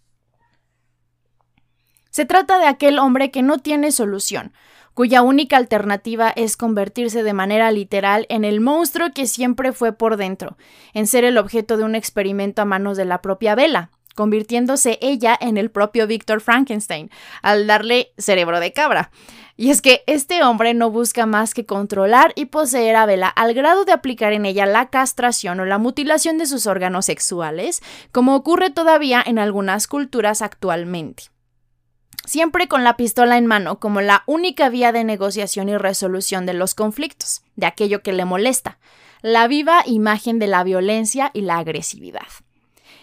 Se 2.11 2.25
trata 2.25 2.59
de 2.59 2.67
aquel 2.67 3.01
hombre 3.01 3.33
que 3.33 3.43
no 3.43 3.59
tiene 3.59 3.91
solución, 3.91 4.53
cuya 4.95 5.23
única 5.23 5.57
alternativa 5.57 6.31
es 6.35 6.57
convertirse 6.57 7.23
de 7.23 7.33
manera 7.33 7.71
literal 7.71 8.27
en 8.29 8.45
el 8.45 8.61
monstruo 8.61 9.11
que 9.15 9.27
siempre 9.27 9.73
fue 9.73 9.93
por 9.93 10.17
dentro, 10.17 10.57
en 10.95 11.07
ser 11.07 11.25
el 11.25 11.39
objeto 11.39 11.77
de 11.77 11.85
un 11.85 11.95
experimento 11.95 12.63
a 12.63 12.67
manos 12.67 12.97
de 12.97 13.05
la 13.05 13.23
propia 13.23 13.55
Vela, 13.55 13.91
convirtiéndose 14.15 14.99
ella 15.01 15.37
en 15.41 15.57
el 15.57 15.71
propio 15.71 16.07
Víctor 16.07 16.41
Frankenstein, 16.41 17.11
al 17.43 17.67
darle 17.67 18.13
cerebro 18.19 18.61
de 18.61 18.73
cabra. 18.73 19.11
Y 19.57 19.71
es 19.71 19.83
que 19.83 20.03
este 20.07 20.43
hombre 20.43 20.75
no 20.75 20.91
busca 20.91 21.27
más 21.27 21.55
que 21.55 21.67
controlar 21.67 22.33
y 22.37 22.47
poseer 22.47 22.97
a 22.97 23.07
Vela 23.07 23.29
al 23.29 23.55
grado 23.55 23.85
de 23.85 23.93
aplicar 23.93 24.33
en 24.33 24.47
ella 24.47 24.67
la 24.67 24.89
castración 24.89 25.61
o 25.61 25.65
la 25.65 25.79
mutilación 25.79 26.39
de 26.39 26.47
sus 26.47 26.67
órganos 26.67 27.07
sexuales, 27.07 27.83
como 28.13 28.35
ocurre 28.35 28.71
todavía 28.71 29.23
en 29.25 29.39
algunas 29.39 29.87
culturas 29.87 30.43
actualmente 30.43 31.32
siempre 32.25 32.69
con 32.69 32.85
la 32.85 32.97
pistola 32.97 33.39
en 33.39 33.47
mano 33.47 33.79
como 33.79 34.01
la 34.01 34.23
única 34.27 34.69
vía 34.69 34.93
de 34.93 35.05
negociación 35.05 35.69
y 35.69 35.77
resolución 35.77 36.47
de 36.47 36.55
los 36.55 36.75
conflictos, 36.75 37.43
de 37.57 37.67
aquello 37.67 38.03
que 38.03 38.13
le 38.13 38.25
molesta, 38.25 38.79
la 39.23 39.47
viva 39.47 39.83
imagen 39.87 40.39
de 40.39 40.47
la 40.47 40.65
violencia 40.65 41.31
y 41.33 41.43
la 41.43 41.59
agresividad. 41.59 42.27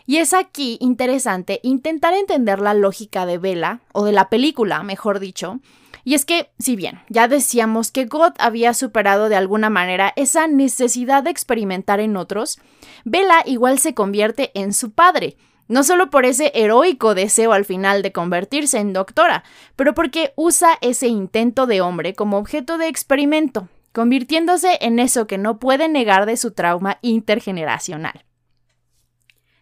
Y 0.06 0.18
es 0.18 0.34
aquí 0.34 0.78
interesante 0.82 1.60
intentar 1.64 2.14
entender 2.14 2.60
la 2.60 2.74
lógica 2.74 3.26
de 3.26 3.38
Bella, 3.38 3.82
o 3.94 4.06
de 4.06 4.12
la 4.12 4.30
película, 4.30 4.82
mejor 4.84 5.20
dicho, 5.20 5.60
y 6.04 6.16
es 6.16 6.26
que, 6.26 6.50
si 6.58 6.76
bien 6.76 7.02
ya 7.10 7.28
decíamos 7.28 7.92
que 7.92 8.06
God 8.06 8.34
había 8.40 8.74
superado 8.74 9.30
de 9.30 9.36
alguna 9.36 9.70
manera 9.70 10.14
esa 10.16 10.48
necesidad 10.48 11.24
de 11.24 11.30
experimentar 11.30 12.00
en 12.00 12.18
otros, 12.18 12.60
Bella 13.04 13.44
igual 13.46 13.80
se 13.80 13.94
convierte 13.94 14.52
en 14.56 14.74
su 14.74 14.92
padre, 14.92 15.38
no 15.70 15.84
solo 15.86 16.10
por 16.10 16.26
ese 16.26 16.52
heroico 16.54 17.16
deseo 17.16 17.54
al 17.54 17.64
final 17.64 18.02
de 18.02 18.12
convertirse 18.12 18.80
en 18.80 18.92
doctora, 18.92 19.46
pero 19.78 19.94
porque 19.94 20.34
usa 20.36 20.78
ese 20.82 21.08
intento 21.08 21.66
de 21.68 21.80
hombre 21.80 22.14
como 22.14 22.38
objeto 22.38 22.78
de 22.78 22.90
experimento, 22.90 23.70
convirtiéndose 23.94 24.78
en 24.82 25.00
eso 25.00 25.28
que 25.28 25.38
no 25.38 25.60
puede 25.60 25.88
negar 25.88 26.26
de 26.26 26.36
su 26.36 26.52
trauma 26.52 26.98
intergeneracional. 27.02 28.26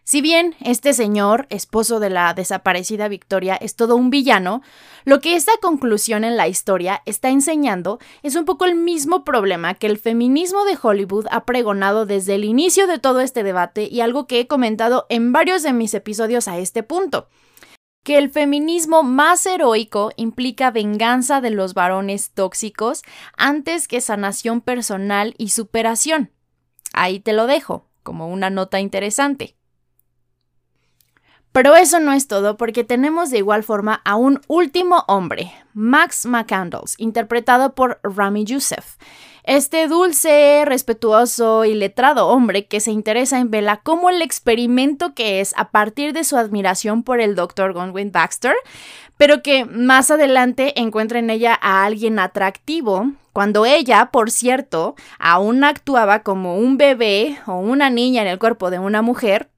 Si 0.08 0.22
bien 0.22 0.54
este 0.60 0.94
señor, 0.94 1.46
esposo 1.50 2.00
de 2.00 2.08
la 2.08 2.32
desaparecida 2.32 3.08
Victoria, 3.08 3.56
es 3.56 3.76
todo 3.76 3.94
un 3.94 4.08
villano, 4.08 4.62
lo 5.04 5.20
que 5.20 5.36
esta 5.36 5.52
conclusión 5.60 6.24
en 6.24 6.38
la 6.38 6.48
historia 6.48 7.02
está 7.04 7.28
enseñando 7.28 7.98
es 8.22 8.34
un 8.34 8.46
poco 8.46 8.64
el 8.64 8.74
mismo 8.74 9.22
problema 9.22 9.74
que 9.74 9.86
el 9.86 9.98
feminismo 9.98 10.64
de 10.64 10.78
Hollywood 10.80 11.26
ha 11.30 11.44
pregonado 11.44 12.06
desde 12.06 12.36
el 12.36 12.44
inicio 12.44 12.86
de 12.86 12.98
todo 12.98 13.20
este 13.20 13.42
debate 13.42 13.86
y 13.92 14.00
algo 14.00 14.26
que 14.26 14.40
he 14.40 14.46
comentado 14.46 15.04
en 15.10 15.34
varios 15.34 15.62
de 15.62 15.74
mis 15.74 15.92
episodios 15.92 16.48
a 16.48 16.56
este 16.56 16.82
punto 16.82 17.28
que 18.02 18.16
el 18.16 18.30
feminismo 18.30 19.02
más 19.02 19.44
heroico 19.44 20.12
implica 20.16 20.70
venganza 20.70 21.42
de 21.42 21.50
los 21.50 21.74
varones 21.74 22.30
tóxicos 22.30 23.02
antes 23.36 23.86
que 23.86 24.00
sanación 24.00 24.62
personal 24.62 25.34
y 25.36 25.50
superación. 25.50 26.32
Ahí 26.94 27.20
te 27.20 27.34
lo 27.34 27.46
dejo, 27.46 27.90
como 28.02 28.28
una 28.28 28.48
nota 28.48 28.80
interesante. 28.80 29.57
Pero 31.52 31.74
eso 31.76 31.98
no 31.98 32.12
es 32.12 32.28
todo 32.28 32.56
porque 32.56 32.84
tenemos 32.84 33.30
de 33.30 33.38
igual 33.38 33.62
forma 33.62 34.00
a 34.04 34.16
un 34.16 34.40
último 34.48 35.04
hombre, 35.08 35.52
Max 35.72 36.26
McCandles, 36.26 36.94
interpretado 36.98 37.74
por 37.74 38.00
Rami 38.02 38.44
Youssef. 38.44 38.96
Este 39.44 39.88
dulce, 39.88 40.64
respetuoso 40.66 41.64
y 41.64 41.72
letrado 41.72 42.28
hombre 42.28 42.66
que 42.66 42.80
se 42.80 42.90
interesa 42.90 43.38
en 43.38 43.50
Bella 43.50 43.80
como 43.82 44.10
el 44.10 44.20
experimento 44.20 45.14
que 45.14 45.40
es 45.40 45.54
a 45.56 45.70
partir 45.70 46.12
de 46.12 46.24
su 46.24 46.36
admiración 46.36 47.02
por 47.02 47.18
el 47.18 47.34
Dr. 47.34 47.72
Gonwin 47.72 48.12
Baxter, 48.12 48.54
pero 49.16 49.42
que 49.42 49.64
más 49.64 50.10
adelante 50.10 50.78
encuentra 50.78 51.18
en 51.18 51.30
ella 51.30 51.58
a 51.62 51.84
alguien 51.84 52.18
atractivo, 52.18 53.12
cuando 53.32 53.64
ella, 53.64 54.10
por 54.12 54.30
cierto, 54.30 54.96
aún 55.18 55.64
actuaba 55.64 56.22
como 56.22 56.58
un 56.58 56.76
bebé 56.76 57.38
o 57.46 57.54
una 57.54 57.88
niña 57.88 58.20
en 58.20 58.28
el 58.28 58.38
cuerpo 58.38 58.70
de 58.70 58.78
una 58.78 59.00
mujer, 59.00 59.48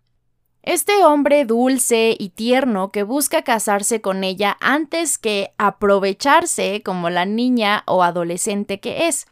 este 0.63 1.05
hombre 1.05 1.47
dulce 1.47 2.15
y 2.19 2.31
tierno 2.31 2.91
que 2.91 3.03
busca 3.03 3.43
casarse 3.43 4.01
con 4.01 4.25
ella 4.25 4.57
antes 4.61 5.17
que 5.17 5.55
aprovecharse 5.57 6.83
como 6.85 7.09
la 7.09 7.25
niña 7.25 7.83
o 7.87 8.03
adolescente 8.03 8.79
que 8.79 9.09
es. 9.09 9.27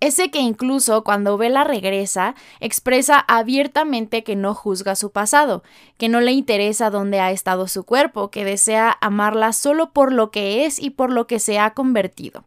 Ese 0.00 0.30
que 0.30 0.40
incluso 0.40 1.04
cuando 1.04 1.36
Bella 1.36 1.62
regresa 1.62 2.34
expresa 2.58 3.18
abiertamente 3.18 4.24
que 4.24 4.34
no 4.34 4.54
juzga 4.54 4.96
su 4.96 5.12
pasado, 5.12 5.62
que 5.98 6.08
no 6.08 6.22
le 6.22 6.32
interesa 6.32 6.88
dónde 6.88 7.20
ha 7.20 7.30
estado 7.32 7.68
su 7.68 7.84
cuerpo, 7.84 8.30
que 8.30 8.44
desea 8.44 8.96
amarla 9.02 9.52
solo 9.52 9.92
por 9.92 10.12
lo 10.12 10.30
que 10.30 10.64
es 10.64 10.78
y 10.78 10.90
por 10.90 11.12
lo 11.12 11.26
que 11.26 11.38
se 11.38 11.58
ha 11.58 11.74
convertido. 11.74 12.44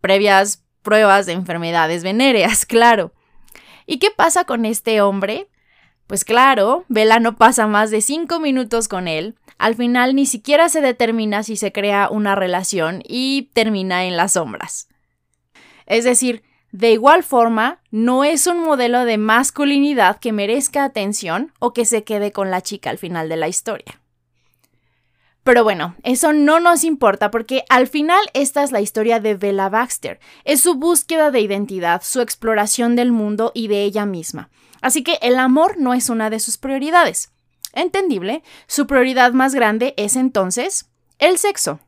Previas 0.00 0.64
pruebas 0.82 1.26
de 1.26 1.32
enfermedades 1.32 2.02
venéreas, 2.02 2.64
claro. 2.66 3.12
¿Y 3.84 3.98
qué 3.98 4.10
pasa 4.10 4.44
con 4.44 4.64
este 4.64 5.02
hombre? 5.02 5.48
Pues 6.08 6.24
claro, 6.24 6.86
Bella 6.88 7.20
no 7.20 7.36
pasa 7.36 7.66
más 7.66 7.90
de 7.90 8.00
cinco 8.00 8.40
minutos 8.40 8.88
con 8.88 9.08
él, 9.08 9.36
al 9.58 9.74
final 9.74 10.14
ni 10.14 10.24
siquiera 10.24 10.70
se 10.70 10.80
determina 10.80 11.42
si 11.42 11.54
se 11.54 11.70
crea 11.70 12.08
una 12.10 12.34
relación 12.34 13.02
y 13.06 13.50
termina 13.52 14.06
en 14.06 14.16
las 14.16 14.32
sombras. 14.32 14.88
Es 15.84 16.04
decir, 16.04 16.42
de 16.72 16.92
igual 16.92 17.24
forma, 17.24 17.82
no 17.90 18.24
es 18.24 18.46
un 18.46 18.64
modelo 18.64 19.04
de 19.04 19.18
masculinidad 19.18 20.18
que 20.18 20.32
merezca 20.32 20.84
atención 20.84 21.52
o 21.58 21.74
que 21.74 21.84
se 21.84 22.04
quede 22.04 22.32
con 22.32 22.50
la 22.50 22.62
chica 22.62 22.88
al 22.88 22.96
final 22.96 23.28
de 23.28 23.36
la 23.36 23.48
historia. 23.48 24.00
Pero 25.44 25.62
bueno, 25.62 25.94
eso 26.04 26.32
no 26.32 26.58
nos 26.58 26.84
importa 26.84 27.30
porque 27.30 27.64
al 27.68 27.86
final 27.86 28.20
esta 28.32 28.62
es 28.62 28.72
la 28.72 28.80
historia 28.80 29.20
de 29.20 29.34
Bella 29.34 29.68
Baxter. 29.68 30.20
Es 30.44 30.62
su 30.62 30.74
búsqueda 30.74 31.30
de 31.30 31.40
identidad, 31.40 32.00
su 32.02 32.22
exploración 32.22 32.96
del 32.96 33.12
mundo 33.12 33.52
y 33.54 33.68
de 33.68 33.82
ella 33.82 34.06
misma. 34.06 34.48
Así 34.80 35.02
que 35.02 35.18
el 35.22 35.38
amor 35.38 35.76
no 35.78 35.94
es 35.94 36.08
una 36.08 36.30
de 36.30 36.40
sus 36.40 36.58
prioridades. 36.58 37.30
Entendible, 37.72 38.42
su 38.66 38.86
prioridad 38.86 39.32
más 39.32 39.54
grande 39.54 39.94
es 39.96 40.16
entonces 40.16 40.88
el 41.18 41.38
sexo. 41.38 41.80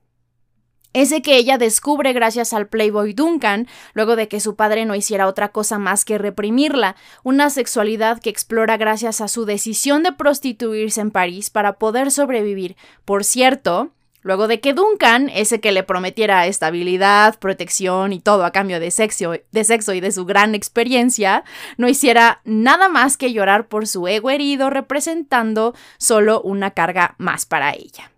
ese 0.93 1.23
que 1.23 1.37
ella 1.37 1.57
descubre 1.57 2.13
gracias 2.13 2.53
al 2.53 2.67
Playboy 2.67 3.13
Duncan, 3.13 3.69
luego 3.95 4.17
de 4.17 4.27
que 4.27 4.41
su 4.41 4.57
padre 4.57 4.87
no 4.87 4.97
hiciera 4.97 5.29
otra 5.29 5.51
cosa 5.51 5.79
más 5.79 6.05
que 6.05 6.19
reprimirla, 6.19 6.97
una 7.23 7.49
sexualidad 7.49 8.21
que 8.21 8.29
explora 8.31 8.77
gracias 8.77 9.21
a 9.21 9.29
su 9.29 9.45
decisión 9.45 10.03
de 10.03 10.13
prostituirse 10.13 11.01
en 11.01 11.13
París 11.13 11.49
para 11.49 11.75
poder 11.75 12.11
sobrevivir. 12.11 12.77
Por 13.05 13.25
cierto, 13.25 13.93
luego 14.23 14.49
de 14.49 14.61
que 14.61 14.73
Duncan, 14.73 15.29
ese 15.29 15.61
que 15.61 15.73
le 15.73 15.83
prometiera 15.83 16.47
estabilidad, 16.47 17.39
protección 17.39 18.13
y 18.13 18.21
todo 18.21 18.45
a 18.45 18.53
cambio 18.53 18.81
de 18.81 18.91
sexo, 18.91 19.33
de 19.51 19.65
sexo 19.65 19.95
y 19.95 20.01
de 20.01 20.13
su 20.13 20.25
gran 20.25 20.55
experiencia, 20.55 21.45
no 21.77 21.89
hiciera 21.89 22.41
nada 22.45 22.89
más 22.89 23.17
que 23.17 23.33
llorar 23.33 23.69
por 23.69 23.87
su 23.87 24.07
ego 24.09 24.31
herido 24.31 24.71
representando 24.71 25.75
solo 25.99 26.41
una 26.43 26.73
carga 26.73 27.15
más 27.19 27.47
para 27.47 27.73
ella. 27.73 28.11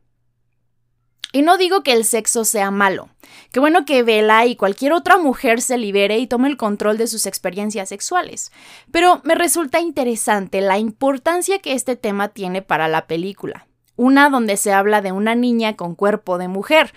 Y 1.33 1.41
no 1.41 1.57
digo 1.57 1.83
que 1.83 1.93
el 1.93 2.05
sexo 2.05 2.45
sea 2.45 2.71
malo. 2.71 3.09
Qué 3.53 3.61
bueno 3.61 3.87
que 3.87 4.03
Bella 4.03 4.45
y 4.45 4.55
cualquier 4.55 4.93
otra 4.93 5.17
mujer 5.17 5.63
se 5.63 5.79
libere 5.79 6.19
y 6.19 6.27
tome 6.27 6.49
el 6.49 6.59
control 6.59 6.99
de 6.99 7.07
sus 7.07 7.25
experiencias 7.25 7.89
sexuales. 7.89 8.53
Pero 8.91 9.23
me 9.25 9.35
resulta 9.35 9.81
interesante 9.81 10.61
la 10.61 10.79
importancia 10.79 11.59
que 11.59 11.73
este 11.73 11.97
tema 11.97 12.29
tiene 12.29 12.61
para 12.61 12.87
la 12.87 13.07
película. 13.07 13.67
Una 13.97 14.31
donde 14.31 14.57
se 14.57 14.73
habla 14.73 15.03
de 15.03 15.13
una 15.13 15.35
niña 15.35 15.77
con 15.77 15.95
cuerpo 15.95 16.39
de 16.39 16.49
mujer 16.49 16.93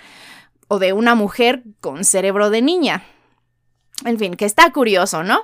o 0.67 0.79
de 0.79 0.93
una 0.93 1.15
mujer 1.15 1.63
con 1.81 2.03
cerebro 2.03 2.49
de 2.49 2.61
niña. 2.61 3.03
En 4.03 4.17
fin, 4.19 4.35
que 4.35 4.45
está 4.45 4.71
curioso, 4.71 5.23
¿no? 5.23 5.41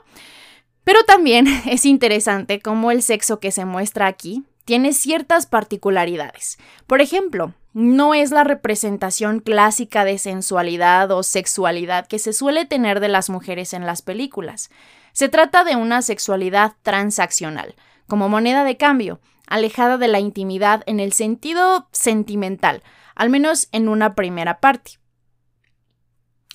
Pero 0.83 1.03
también 1.03 1.47
es 1.65 1.85
interesante 1.85 2.61
cómo 2.61 2.91
el 2.91 3.01
sexo 3.01 3.39
que 3.39 3.51
se 3.51 3.65
muestra 3.65 4.07
aquí 4.07 4.43
tiene 4.65 4.93
ciertas 4.93 5.45
particularidades. 5.45 6.57
Por 6.87 7.01
ejemplo, 7.01 7.53
no 7.73 8.13
es 8.13 8.31
la 8.31 8.43
representación 8.43 9.39
clásica 9.39 10.05
de 10.05 10.17
sensualidad 10.17 11.11
o 11.11 11.23
sexualidad 11.23 12.07
que 12.07 12.19
se 12.19 12.33
suele 12.33 12.65
tener 12.65 12.99
de 12.99 13.07
las 13.07 13.29
mujeres 13.29 13.73
en 13.73 13.85
las 13.85 14.01
películas. 14.01 14.69
Se 15.13 15.29
trata 15.29 15.63
de 15.63 15.75
una 15.75 16.01
sexualidad 16.01 16.73
transaccional, 16.83 17.75
como 18.07 18.29
moneda 18.29 18.63
de 18.63 18.77
cambio, 18.77 19.19
alejada 19.51 19.97
de 19.97 20.07
la 20.07 20.19
intimidad 20.19 20.81
en 20.87 20.99
el 20.99 21.13
sentido 21.13 21.87
sentimental, 21.91 22.81
al 23.15 23.29
menos 23.29 23.67
en 23.71 23.89
una 23.89 24.15
primera 24.15 24.59
parte. 24.59 24.93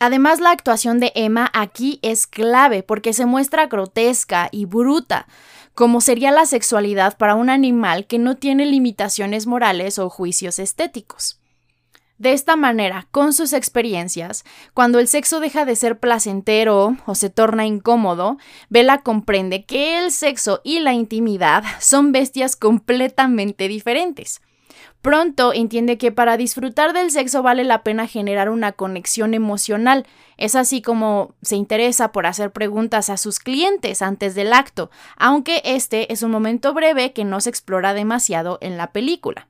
Además, 0.00 0.40
la 0.40 0.50
actuación 0.50 0.98
de 0.98 1.12
Emma 1.14 1.50
aquí 1.54 2.00
es 2.02 2.26
clave 2.26 2.82
porque 2.82 3.12
se 3.12 3.24
muestra 3.24 3.66
grotesca 3.66 4.48
y 4.50 4.64
bruta, 4.64 5.26
como 5.74 6.00
sería 6.00 6.30
la 6.30 6.46
sexualidad 6.46 7.16
para 7.16 7.34
un 7.34 7.50
animal 7.50 8.06
que 8.06 8.18
no 8.18 8.36
tiene 8.36 8.66
limitaciones 8.66 9.46
morales 9.46 9.98
o 9.98 10.10
juicios 10.10 10.58
estéticos. 10.58 11.40
De 12.18 12.32
esta 12.32 12.56
manera, 12.56 13.08
con 13.10 13.34
sus 13.34 13.52
experiencias, 13.52 14.44
cuando 14.72 14.98
el 14.98 15.06
sexo 15.06 15.38
deja 15.38 15.66
de 15.66 15.76
ser 15.76 15.98
placentero 15.98 16.96
o 17.04 17.14
se 17.14 17.28
torna 17.28 17.66
incómodo, 17.66 18.38
Bella 18.70 19.02
comprende 19.02 19.66
que 19.66 19.98
el 19.98 20.10
sexo 20.10 20.62
y 20.64 20.80
la 20.80 20.94
intimidad 20.94 21.62
son 21.78 22.12
bestias 22.12 22.56
completamente 22.56 23.68
diferentes. 23.68 24.40
Pronto 25.02 25.52
entiende 25.52 25.98
que 25.98 26.10
para 26.10 26.38
disfrutar 26.38 26.94
del 26.94 27.10
sexo 27.10 27.42
vale 27.42 27.64
la 27.64 27.82
pena 27.82 28.06
generar 28.06 28.48
una 28.48 28.72
conexión 28.72 29.34
emocional. 29.34 30.06
Es 30.38 30.54
así 30.54 30.80
como 30.82 31.34
se 31.42 31.56
interesa 31.56 32.12
por 32.12 32.26
hacer 32.26 32.50
preguntas 32.50 33.10
a 33.10 33.18
sus 33.18 33.38
clientes 33.38 34.00
antes 34.02 34.34
del 34.34 34.52
acto, 34.52 34.90
aunque 35.16 35.60
este 35.64 36.12
es 36.12 36.22
un 36.22 36.30
momento 36.30 36.72
breve 36.72 37.12
que 37.12 37.24
no 37.24 37.40
se 37.40 37.50
explora 37.50 37.94
demasiado 37.94 38.58
en 38.62 38.76
la 38.76 38.92
película. 38.92 39.48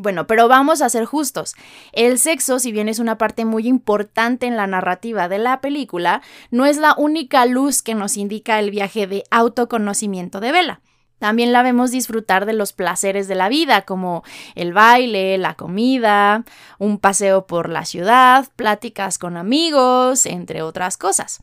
Bueno, 0.00 0.28
pero 0.28 0.46
vamos 0.46 0.80
a 0.80 0.88
ser 0.88 1.06
justos. 1.06 1.56
El 1.92 2.20
sexo, 2.20 2.60
si 2.60 2.70
bien 2.70 2.88
es 2.88 3.00
una 3.00 3.18
parte 3.18 3.44
muy 3.44 3.66
importante 3.66 4.46
en 4.46 4.56
la 4.56 4.68
narrativa 4.68 5.28
de 5.28 5.38
la 5.38 5.60
película, 5.60 6.22
no 6.52 6.66
es 6.66 6.76
la 6.76 6.94
única 6.96 7.44
luz 7.46 7.82
que 7.82 7.96
nos 7.96 8.16
indica 8.16 8.60
el 8.60 8.70
viaje 8.70 9.08
de 9.08 9.24
autoconocimiento 9.32 10.38
de 10.38 10.52
Vela. 10.52 10.80
También 11.18 11.52
la 11.52 11.64
vemos 11.64 11.90
disfrutar 11.90 12.46
de 12.46 12.52
los 12.52 12.72
placeres 12.72 13.26
de 13.26 13.34
la 13.34 13.48
vida, 13.48 13.82
como 13.82 14.22
el 14.54 14.72
baile, 14.72 15.36
la 15.36 15.54
comida, 15.54 16.44
un 16.78 16.98
paseo 16.98 17.48
por 17.48 17.68
la 17.68 17.84
ciudad, 17.84 18.46
pláticas 18.54 19.18
con 19.18 19.36
amigos, 19.36 20.26
entre 20.26 20.62
otras 20.62 20.96
cosas. 20.96 21.40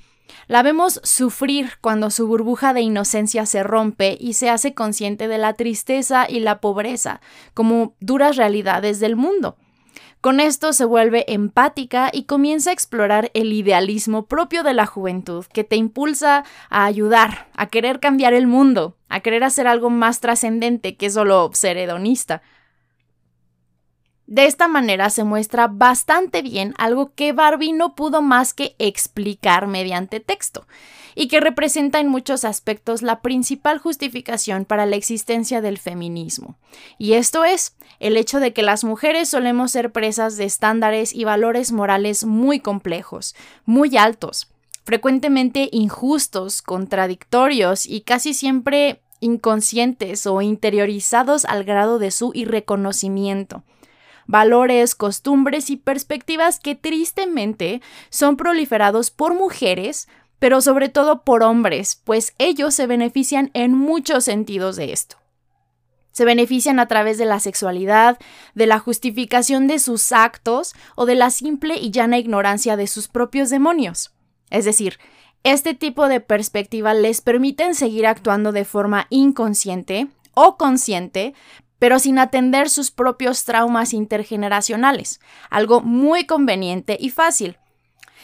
La 0.47 0.63
vemos 0.63 0.99
sufrir 1.03 1.73
cuando 1.81 2.09
su 2.09 2.27
burbuja 2.27 2.73
de 2.73 2.81
inocencia 2.81 3.45
se 3.45 3.63
rompe 3.63 4.17
y 4.19 4.33
se 4.33 4.49
hace 4.49 4.73
consciente 4.73 5.27
de 5.27 5.38
la 5.38 5.53
tristeza 5.53 6.27
y 6.29 6.39
la 6.39 6.59
pobreza 6.59 7.21
como 7.53 7.95
duras 7.99 8.35
realidades 8.35 8.99
del 8.99 9.15
mundo. 9.15 9.57
Con 10.25 10.39
esto 10.39 10.73
se 10.73 10.85
vuelve 10.85 11.31
empática 11.31 12.09
y 12.11 12.23
comienza 12.23 12.71
a 12.71 12.73
explorar 12.73 13.29
el 13.35 13.53
idealismo 13.53 14.25
propio 14.25 14.63
de 14.63 14.73
la 14.73 14.88
juventud, 14.88 15.45
que 15.53 15.63
te 15.63 15.75
impulsa 15.75 16.43
a 16.71 16.85
ayudar, 16.85 17.47
a 17.55 17.67
querer 17.67 17.99
cambiar 17.99 18.33
el 18.33 18.47
mundo, 18.47 18.97
a 19.07 19.19
querer 19.19 19.43
hacer 19.43 19.67
algo 19.67 19.91
más 19.91 20.21
trascendente 20.21 20.95
que 20.95 21.11
solo 21.11 21.51
ser 21.53 21.77
hedonista. 21.77 22.41
De 24.27 24.45
esta 24.45 24.67
manera 24.67 25.09
se 25.11 25.23
muestra 25.23 25.67
bastante 25.67 26.41
bien 26.41 26.73
algo 26.77 27.13
que 27.13 27.31
Barbie 27.31 27.73
no 27.73 27.93
pudo 27.93 28.21
más 28.21 28.53
que 28.53 28.75
explicar 28.79 29.67
mediante 29.67 30.19
texto, 30.19 30.65
y 31.15 31.27
que 31.27 31.39
representa 31.39 31.99
en 31.99 32.09
muchos 32.09 32.43
aspectos 32.43 33.01
la 33.01 33.21
principal 33.21 33.79
justificación 33.79 34.65
para 34.65 34.85
la 34.85 34.97
existencia 34.97 35.61
del 35.61 35.77
feminismo. 35.77 36.57
Y 36.97 37.13
esto 37.13 37.45
es 37.45 37.75
el 37.99 38.17
hecho 38.17 38.39
de 38.39 38.51
que 38.51 38.61
las 38.61 38.83
mujeres 38.83 39.29
solemos 39.29 39.71
ser 39.71 39.91
presas 39.91 40.38
de 40.38 40.43
estándares 40.43 41.13
y 41.13 41.23
valores 41.23 41.71
morales 41.71 42.25
muy 42.25 42.59
complejos, 42.59 43.35
muy 43.65 43.95
altos, 43.95 44.51
frecuentemente 44.83 45.69
injustos, 45.71 46.61
contradictorios 46.61 47.85
y 47.85 48.01
casi 48.01 48.33
siempre 48.33 49.01
inconscientes 49.21 50.27
o 50.27 50.41
interiorizados 50.41 51.45
al 51.45 51.63
grado 51.63 51.97
de 51.97 52.11
su 52.11 52.31
irreconocimiento 52.33 53.63
valores, 54.27 54.95
costumbres 54.95 55.69
y 55.69 55.77
perspectivas 55.77 56.59
que 56.59 56.75
tristemente 56.75 57.81
son 58.09 58.38
proliferados 58.38 59.11
por 59.11 59.33
mujeres, 59.33 60.07
pero 60.39 60.61
sobre 60.61 60.89
todo 60.89 61.23
por 61.23 61.43
hombres, 61.43 62.01
pues 62.03 62.33
ellos 62.38 62.73
se 62.73 62.88
benefician 62.88 63.51
en 63.53 63.73
muchos 63.73 64.25
sentidos 64.25 64.75
de 64.75 64.93
esto. 64.93 65.17
Se 66.11 66.23
benefician 66.23 66.79
a 66.79 66.88
través 66.88 67.17
de 67.17 67.25
la 67.25 67.39
sexualidad, 67.39 68.17
de 68.53 68.67
la 68.67 68.79
justificación 68.79 69.67
de 69.67 69.79
sus 69.79 70.11
actos 70.13 70.73
o 70.95 71.05
de 71.05 71.15
la 71.15 71.29
simple 71.29 71.75
y 71.75 71.91
llana 71.91 72.17
ignorancia 72.17 72.77
de 72.77 72.88
sus 72.88 73.09
propios 73.09 73.49
demonios. 73.49 74.13
Es 74.49 74.63
decir, 74.63 74.97
este 75.43 75.73
tipo 75.73 76.07
de 76.07 76.21
perspectiva 76.21 76.93
les 76.93 77.21
permiten 77.21 77.75
seguir 77.75 78.07
actuando 78.07 78.51
de 78.51 78.65
forma 78.65 79.07
inconsciente 79.09 80.07
o 80.33 80.57
consciente, 80.57 81.33
pero 81.79 81.99
sin 81.99 82.19
atender 82.19 82.69
sus 82.69 82.91
propios 82.91 83.43
traumas 83.43 83.93
intergeneracionales, 83.93 85.19
algo 85.49 85.81
muy 85.81 86.25
conveniente 86.25 86.97
y 86.99 87.09
fácil. 87.09 87.57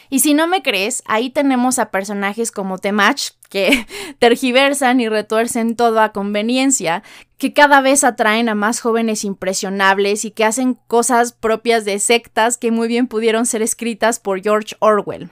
Y 0.09 0.19
si 0.19 0.33
no 0.33 0.45
me 0.45 0.61
crees, 0.61 1.03
ahí 1.05 1.29
tenemos 1.29 1.79
a 1.79 1.89
personajes 1.89 2.51
como 2.51 2.77
Temach, 2.77 3.31
que 3.49 3.87
tergiversan 4.19 4.99
y 4.99 5.07
retuercen 5.07 5.75
todo 5.77 6.01
a 6.01 6.11
conveniencia, 6.11 7.01
que 7.37 7.53
cada 7.53 7.79
vez 7.79 8.03
atraen 8.03 8.49
a 8.49 8.55
más 8.55 8.81
jóvenes 8.81 9.23
impresionables 9.23 10.25
y 10.25 10.31
que 10.31 10.43
hacen 10.43 10.77
cosas 10.87 11.31
propias 11.31 11.85
de 11.85 11.97
sectas 11.99 12.57
que 12.57 12.71
muy 12.71 12.89
bien 12.89 13.07
pudieron 13.07 13.45
ser 13.45 13.61
escritas 13.61 14.19
por 14.19 14.41
George 14.41 14.75
Orwell. 14.79 15.29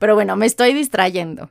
Pero 0.00 0.14
bueno, 0.14 0.34
me 0.36 0.46
estoy 0.46 0.74
distrayendo. 0.74 1.50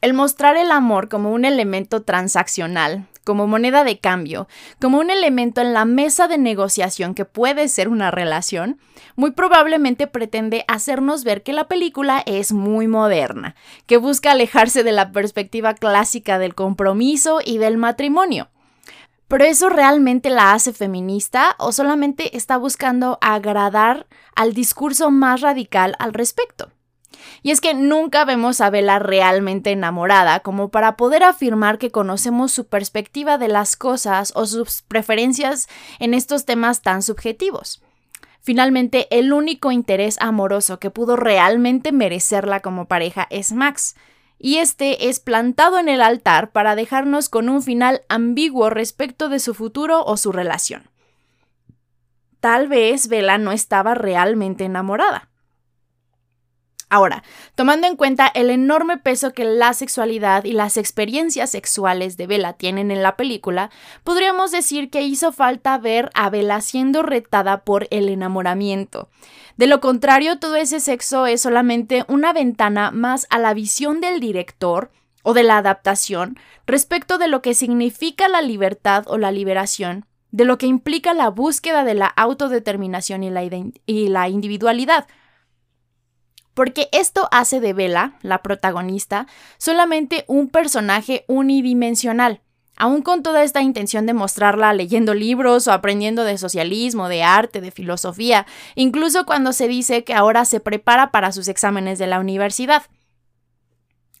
El 0.00 0.14
mostrar 0.14 0.56
el 0.56 0.70
amor 0.70 1.08
como 1.08 1.32
un 1.32 1.44
elemento 1.44 2.02
transaccional, 2.02 3.06
como 3.24 3.46
moneda 3.46 3.84
de 3.84 3.98
cambio, 3.98 4.48
como 4.80 4.98
un 4.98 5.10
elemento 5.10 5.60
en 5.60 5.72
la 5.72 5.84
mesa 5.84 6.28
de 6.28 6.38
negociación 6.38 7.14
que 7.14 7.24
puede 7.24 7.68
ser 7.68 7.88
una 7.88 8.10
relación, 8.10 8.78
muy 9.16 9.30
probablemente 9.30 10.06
pretende 10.06 10.64
hacernos 10.68 11.24
ver 11.24 11.42
que 11.42 11.52
la 11.52 11.68
película 11.68 12.22
es 12.26 12.52
muy 12.52 12.88
moderna, 12.88 13.54
que 13.86 13.96
busca 13.96 14.32
alejarse 14.32 14.82
de 14.82 14.92
la 14.92 15.12
perspectiva 15.12 15.74
clásica 15.74 16.38
del 16.38 16.54
compromiso 16.54 17.40
y 17.44 17.58
del 17.58 17.76
matrimonio. 17.76 18.48
¿Pero 19.28 19.44
eso 19.44 19.70
realmente 19.70 20.28
la 20.28 20.52
hace 20.52 20.74
feminista 20.74 21.56
o 21.58 21.72
solamente 21.72 22.36
está 22.36 22.58
buscando 22.58 23.18
agradar 23.22 24.06
al 24.36 24.52
discurso 24.52 25.10
más 25.10 25.40
radical 25.40 25.94
al 25.98 26.12
respecto? 26.12 26.70
Y 27.42 27.50
es 27.50 27.60
que 27.60 27.74
nunca 27.74 28.24
vemos 28.24 28.60
a 28.60 28.70
Bella 28.70 28.98
realmente 28.98 29.70
enamorada 29.70 30.40
como 30.40 30.70
para 30.70 30.96
poder 30.96 31.22
afirmar 31.22 31.78
que 31.78 31.90
conocemos 31.90 32.52
su 32.52 32.66
perspectiva 32.66 33.38
de 33.38 33.48
las 33.48 33.76
cosas 33.76 34.32
o 34.34 34.46
sus 34.46 34.82
preferencias 34.82 35.68
en 35.98 36.14
estos 36.14 36.44
temas 36.44 36.82
tan 36.82 37.02
subjetivos. 37.02 37.82
Finalmente, 38.40 39.06
el 39.16 39.32
único 39.32 39.70
interés 39.70 40.16
amoroso 40.20 40.80
que 40.80 40.90
pudo 40.90 41.16
realmente 41.16 41.92
merecerla 41.92 42.60
como 42.60 42.86
pareja 42.86 43.28
es 43.30 43.52
Max, 43.52 43.94
y 44.36 44.56
este 44.56 45.08
es 45.08 45.20
plantado 45.20 45.78
en 45.78 45.88
el 45.88 46.02
altar 46.02 46.50
para 46.50 46.74
dejarnos 46.74 47.28
con 47.28 47.48
un 47.48 47.62
final 47.62 48.02
ambiguo 48.08 48.70
respecto 48.70 49.28
de 49.28 49.38
su 49.38 49.54
futuro 49.54 50.04
o 50.04 50.16
su 50.16 50.32
relación. 50.32 50.90
tal 52.40 52.66
vez 52.66 53.06
Bella 53.06 53.38
no 53.38 53.52
estaba 53.52 53.94
realmente 53.94 54.64
enamorada. 54.64 55.31
Ahora, 56.92 57.24
tomando 57.54 57.86
en 57.86 57.96
cuenta 57.96 58.26
el 58.26 58.50
enorme 58.50 58.98
peso 58.98 59.32
que 59.32 59.46
la 59.46 59.72
sexualidad 59.72 60.44
y 60.44 60.52
las 60.52 60.76
experiencias 60.76 61.48
sexuales 61.48 62.18
de 62.18 62.26
Bella 62.26 62.52
tienen 62.52 62.90
en 62.90 63.02
la 63.02 63.16
película, 63.16 63.70
podríamos 64.04 64.50
decir 64.50 64.90
que 64.90 65.00
hizo 65.00 65.32
falta 65.32 65.78
ver 65.78 66.10
a 66.12 66.28
Bella 66.28 66.60
siendo 66.60 67.02
retada 67.02 67.64
por 67.64 67.88
el 67.90 68.10
enamoramiento. 68.10 69.08
De 69.56 69.68
lo 69.68 69.80
contrario, 69.80 70.38
todo 70.38 70.56
ese 70.56 70.80
sexo 70.80 71.24
es 71.24 71.40
solamente 71.40 72.04
una 72.08 72.34
ventana 72.34 72.90
más 72.90 73.26
a 73.30 73.38
la 73.38 73.54
visión 73.54 74.02
del 74.02 74.20
director 74.20 74.90
o 75.22 75.32
de 75.32 75.44
la 75.44 75.56
adaptación 75.56 76.38
respecto 76.66 77.16
de 77.16 77.28
lo 77.28 77.40
que 77.40 77.54
significa 77.54 78.28
la 78.28 78.42
libertad 78.42 79.04
o 79.06 79.16
la 79.16 79.32
liberación, 79.32 80.04
de 80.30 80.44
lo 80.44 80.58
que 80.58 80.66
implica 80.66 81.14
la 81.14 81.30
búsqueda 81.30 81.84
de 81.84 81.94
la 81.94 82.08
autodeterminación 82.08 83.22
y 83.22 83.30
la, 83.30 83.44
y 83.86 84.08
la 84.08 84.28
individualidad, 84.28 85.06
porque 86.54 86.88
esto 86.92 87.28
hace 87.30 87.60
de 87.60 87.72
Bella, 87.72 88.14
la 88.22 88.42
protagonista, 88.42 89.26
solamente 89.58 90.24
un 90.28 90.48
personaje 90.48 91.24
unidimensional, 91.28 92.40
aún 92.76 93.02
con 93.02 93.22
toda 93.22 93.42
esta 93.42 93.62
intención 93.62 94.06
de 94.06 94.14
mostrarla 94.14 94.72
leyendo 94.72 95.14
libros 95.14 95.66
o 95.68 95.72
aprendiendo 95.72 96.24
de 96.24 96.38
socialismo, 96.38 97.08
de 97.08 97.22
arte, 97.22 97.60
de 97.60 97.70
filosofía, 97.70 98.46
incluso 98.74 99.26
cuando 99.26 99.52
se 99.52 99.68
dice 99.68 100.04
que 100.04 100.14
ahora 100.14 100.44
se 100.44 100.60
prepara 100.60 101.10
para 101.10 101.32
sus 101.32 101.48
exámenes 101.48 101.98
de 101.98 102.06
la 102.06 102.20
universidad 102.20 102.82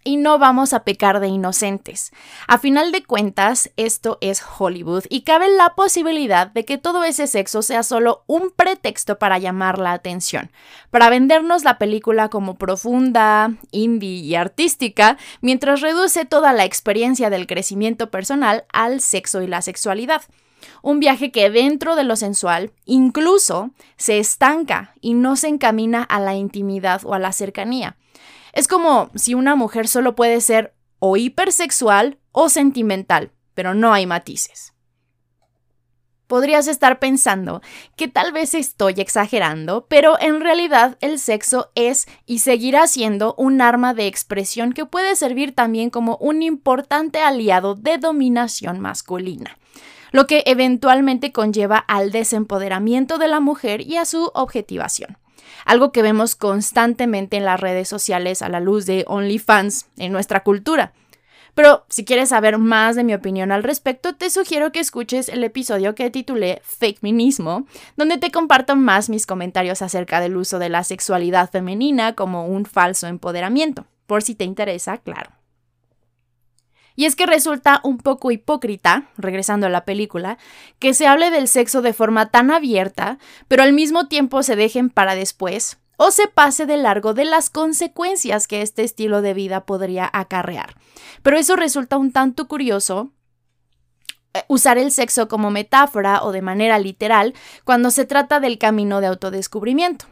y 0.04 0.16
no 0.16 0.38
vamos 0.38 0.72
a 0.72 0.84
pecar 0.84 1.20
de 1.20 1.28
inocentes. 1.28 2.12
A 2.48 2.58
final 2.58 2.92
de 2.92 3.04
cuentas, 3.04 3.70
esto 3.76 4.18
es 4.20 4.42
Hollywood 4.58 5.04
y 5.08 5.22
cabe 5.22 5.48
la 5.48 5.74
posibilidad 5.74 6.48
de 6.48 6.64
que 6.64 6.78
todo 6.78 7.04
ese 7.04 7.26
sexo 7.26 7.62
sea 7.62 7.82
solo 7.82 8.24
un 8.26 8.50
pretexto 8.50 9.18
para 9.18 9.38
llamar 9.38 9.78
la 9.78 9.92
atención, 9.92 10.50
para 10.90 11.10
vendernos 11.10 11.64
la 11.64 11.78
película 11.78 12.28
como 12.28 12.56
profunda, 12.56 13.54
indie 13.70 14.20
y 14.20 14.34
artística, 14.34 15.16
mientras 15.40 15.80
reduce 15.80 16.24
toda 16.24 16.52
la 16.52 16.64
experiencia 16.64 17.30
del 17.30 17.46
crecimiento 17.46 18.10
personal 18.10 18.64
al 18.72 19.00
sexo 19.00 19.42
y 19.42 19.46
la 19.46 19.62
sexualidad. 19.62 20.22
Un 20.82 21.00
viaje 21.00 21.32
que 21.32 21.50
dentro 21.50 21.96
de 21.96 22.04
lo 22.04 22.16
sensual 22.16 22.72
incluso 22.84 23.70
se 23.96 24.18
estanca 24.18 24.94
y 25.00 25.14
no 25.14 25.36
se 25.36 25.48
encamina 25.48 26.02
a 26.02 26.20
la 26.20 26.34
intimidad 26.34 27.02
o 27.04 27.14
a 27.14 27.18
la 27.18 27.32
cercanía. 27.32 27.96
Es 28.52 28.68
como 28.68 29.10
si 29.14 29.34
una 29.34 29.56
mujer 29.56 29.88
solo 29.88 30.14
puede 30.14 30.40
ser 30.40 30.74
o 30.98 31.16
hipersexual 31.16 32.18
o 32.30 32.48
sentimental, 32.48 33.32
pero 33.54 33.74
no 33.74 33.92
hay 33.92 34.06
matices. 34.06 34.74
Podrías 36.26 36.66
estar 36.66 36.98
pensando 36.98 37.60
que 37.96 38.08
tal 38.08 38.32
vez 38.32 38.54
estoy 38.54 38.94
exagerando, 38.96 39.86
pero 39.86 40.18
en 40.18 40.40
realidad 40.40 40.96
el 41.00 41.18
sexo 41.18 41.70
es 41.74 42.06
y 42.24 42.38
seguirá 42.38 42.86
siendo 42.86 43.34
un 43.36 43.60
arma 43.60 43.92
de 43.92 44.06
expresión 44.06 44.72
que 44.72 44.86
puede 44.86 45.14
servir 45.16 45.54
también 45.54 45.90
como 45.90 46.16
un 46.18 46.40
importante 46.40 47.20
aliado 47.20 47.74
de 47.74 47.98
dominación 47.98 48.80
masculina, 48.80 49.58
lo 50.10 50.26
que 50.26 50.42
eventualmente 50.46 51.32
conlleva 51.32 51.76
al 51.76 52.12
desempoderamiento 52.12 53.18
de 53.18 53.28
la 53.28 53.40
mujer 53.40 53.82
y 53.82 53.96
a 53.96 54.06
su 54.06 54.30
objetivación 54.32 55.18
algo 55.64 55.92
que 55.92 56.02
vemos 56.02 56.34
constantemente 56.34 57.36
en 57.36 57.44
las 57.44 57.60
redes 57.60 57.88
sociales 57.88 58.42
a 58.42 58.48
la 58.48 58.60
luz 58.60 58.86
de 58.86 59.04
OnlyFans 59.06 59.86
en 59.96 60.12
nuestra 60.12 60.42
cultura. 60.42 60.92
Pero 61.54 61.84
si 61.90 62.04
quieres 62.04 62.30
saber 62.30 62.56
más 62.56 62.96
de 62.96 63.04
mi 63.04 63.12
opinión 63.12 63.52
al 63.52 63.62
respecto, 63.62 64.14
te 64.14 64.30
sugiero 64.30 64.72
que 64.72 64.80
escuches 64.80 65.28
el 65.28 65.44
episodio 65.44 65.94
que 65.94 66.10
titulé 66.10 66.62
Fake 66.64 67.02
Minismo, 67.02 67.66
donde 67.96 68.16
te 68.16 68.30
comparto 68.30 68.74
más 68.74 69.10
mis 69.10 69.26
comentarios 69.26 69.82
acerca 69.82 70.20
del 70.20 70.36
uso 70.36 70.58
de 70.58 70.70
la 70.70 70.82
sexualidad 70.82 71.50
femenina 71.50 72.14
como 72.14 72.46
un 72.46 72.64
falso 72.64 73.06
empoderamiento, 73.06 73.84
por 74.06 74.22
si 74.22 74.34
te 74.34 74.44
interesa, 74.44 74.96
claro. 74.98 75.41
Y 76.96 77.06
es 77.06 77.16
que 77.16 77.26
resulta 77.26 77.80
un 77.84 77.98
poco 77.98 78.30
hipócrita, 78.30 79.08
regresando 79.16 79.66
a 79.66 79.70
la 79.70 79.84
película, 79.84 80.38
que 80.78 80.94
se 80.94 81.06
hable 81.06 81.30
del 81.30 81.48
sexo 81.48 81.82
de 81.82 81.92
forma 81.92 82.30
tan 82.30 82.50
abierta, 82.50 83.18
pero 83.48 83.62
al 83.62 83.72
mismo 83.72 84.08
tiempo 84.08 84.42
se 84.42 84.56
dejen 84.56 84.90
para 84.90 85.14
después 85.14 85.78
o 85.96 86.10
se 86.10 86.26
pase 86.26 86.66
de 86.66 86.76
largo 86.76 87.14
de 87.14 87.24
las 87.24 87.48
consecuencias 87.50 88.48
que 88.48 88.62
este 88.62 88.82
estilo 88.82 89.22
de 89.22 89.34
vida 89.34 89.66
podría 89.66 90.10
acarrear. 90.12 90.74
Pero 91.22 91.38
eso 91.38 91.54
resulta 91.54 91.96
un 91.96 92.12
tanto 92.12 92.48
curioso 92.48 93.12
eh, 94.34 94.44
usar 94.48 94.78
el 94.78 94.90
sexo 94.90 95.28
como 95.28 95.50
metáfora 95.50 96.22
o 96.22 96.32
de 96.32 96.42
manera 96.42 96.78
literal 96.78 97.34
cuando 97.64 97.90
se 97.90 98.04
trata 98.04 98.40
del 98.40 98.58
camino 98.58 99.00
de 99.00 99.08
autodescubrimiento. 99.08 100.06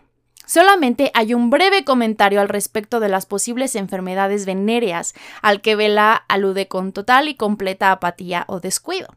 Solamente 0.50 1.12
hay 1.14 1.32
un 1.32 1.48
breve 1.48 1.84
comentario 1.84 2.40
al 2.40 2.48
respecto 2.48 2.98
de 2.98 3.08
las 3.08 3.24
posibles 3.24 3.76
enfermedades 3.76 4.46
venéreas, 4.46 5.14
al 5.42 5.60
que 5.60 5.76
Vela 5.76 6.24
alude 6.26 6.66
con 6.66 6.90
total 6.90 7.28
y 7.28 7.36
completa 7.36 7.92
apatía 7.92 8.46
o 8.48 8.58
descuido. 8.58 9.14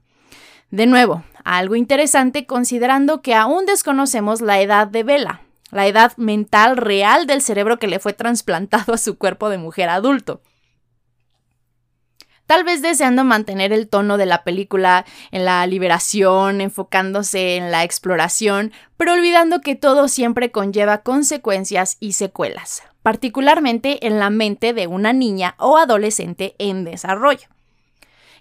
De 0.69 0.85
nuevo, 0.85 1.23
algo 1.43 1.75
interesante 1.75 2.45
considerando 2.45 3.23
que 3.23 3.33
aún 3.33 3.65
desconocemos 3.65 4.41
la 4.41 4.61
edad 4.61 4.85
de 4.85 5.01
Vela, 5.01 5.41
la 5.71 5.87
edad 5.87 6.15
mental 6.17 6.77
real 6.77 7.25
del 7.25 7.41
cerebro 7.41 7.79
que 7.79 7.87
le 7.87 7.97
fue 7.97 8.13
trasplantado 8.13 8.93
a 8.93 8.99
su 8.99 9.17
cuerpo 9.17 9.49
de 9.49 9.57
mujer 9.57 9.89
adulto 9.89 10.39
tal 12.53 12.65
vez 12.65 12.83
deseando 12.83 13.23
mantener 13.23 13.73
el 13.73 13.89
tono 13.89 14.15
de 14.15 14.27
la 14.27 14.43
película 14.43 15.07
en 15.31 15.43
la 15.43 15.65
liberación, 15.65 16.61
enfocándose 16.61 17.55
en 17.55 17.71
la 17.71 17.83
exploración, 17.83 18.71
pero 18.95 19.13
olvidando 19.13 19.59
que 19.59 19.73
todo 19.73 20.07
siempre 20.07 20.51
conlleva 20.51 20.99
consecuencias 20.99 21.97
y 21.99 22.13
secuelas, 22.13 22.83
particularmente 23.01 24.05
en 24.05 24.19
la 24.19 24.29
mente 24.29 24.73
de 24.73 24.85
una 24.85 25.13
niña 25.13 25.55
o 25.57 25.79
adolescente 25.79 26.53
en 26.59 26.83
desarrollo. 26.83 27.47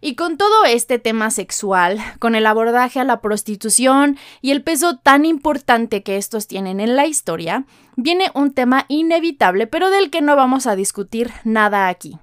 Y 0.02 0.14
con 0.14 0.36
todo 0.36 0.66
este 0.66 0.98
tema 0.98 1.30
sexual, 1.30 1.98
con 2.18 2.34
el 2.34 2.44
abordaje 2.44 3.00
a 3.00 3.04
la 3.04 3.22
prostitución 3.22 4.18
y 4.42 4.50
el 4.50 4.62
peso 4.62 4.98
tan 4.98 5.24
importante 5.24 6.02
que 6.02 6.18
estos 6.18 6.48
tienen 6.48 6.80
en 6.80 6.96
la 6.96 7.06
historia, 7.06 7.64
viene 7.96 8.30
un 8.34 8.52
tema 8.52 8.84
inevitable 8.88 9.66
pero 9.66 9.88
del 9.88 10.10
que 10.10 10.20
no 10.20 10.36
vamos 10.36 10.66
a 10.66 10.76
discutir 10.76 11.30
nada 11.44 11.88
aquí. 11.88 12.18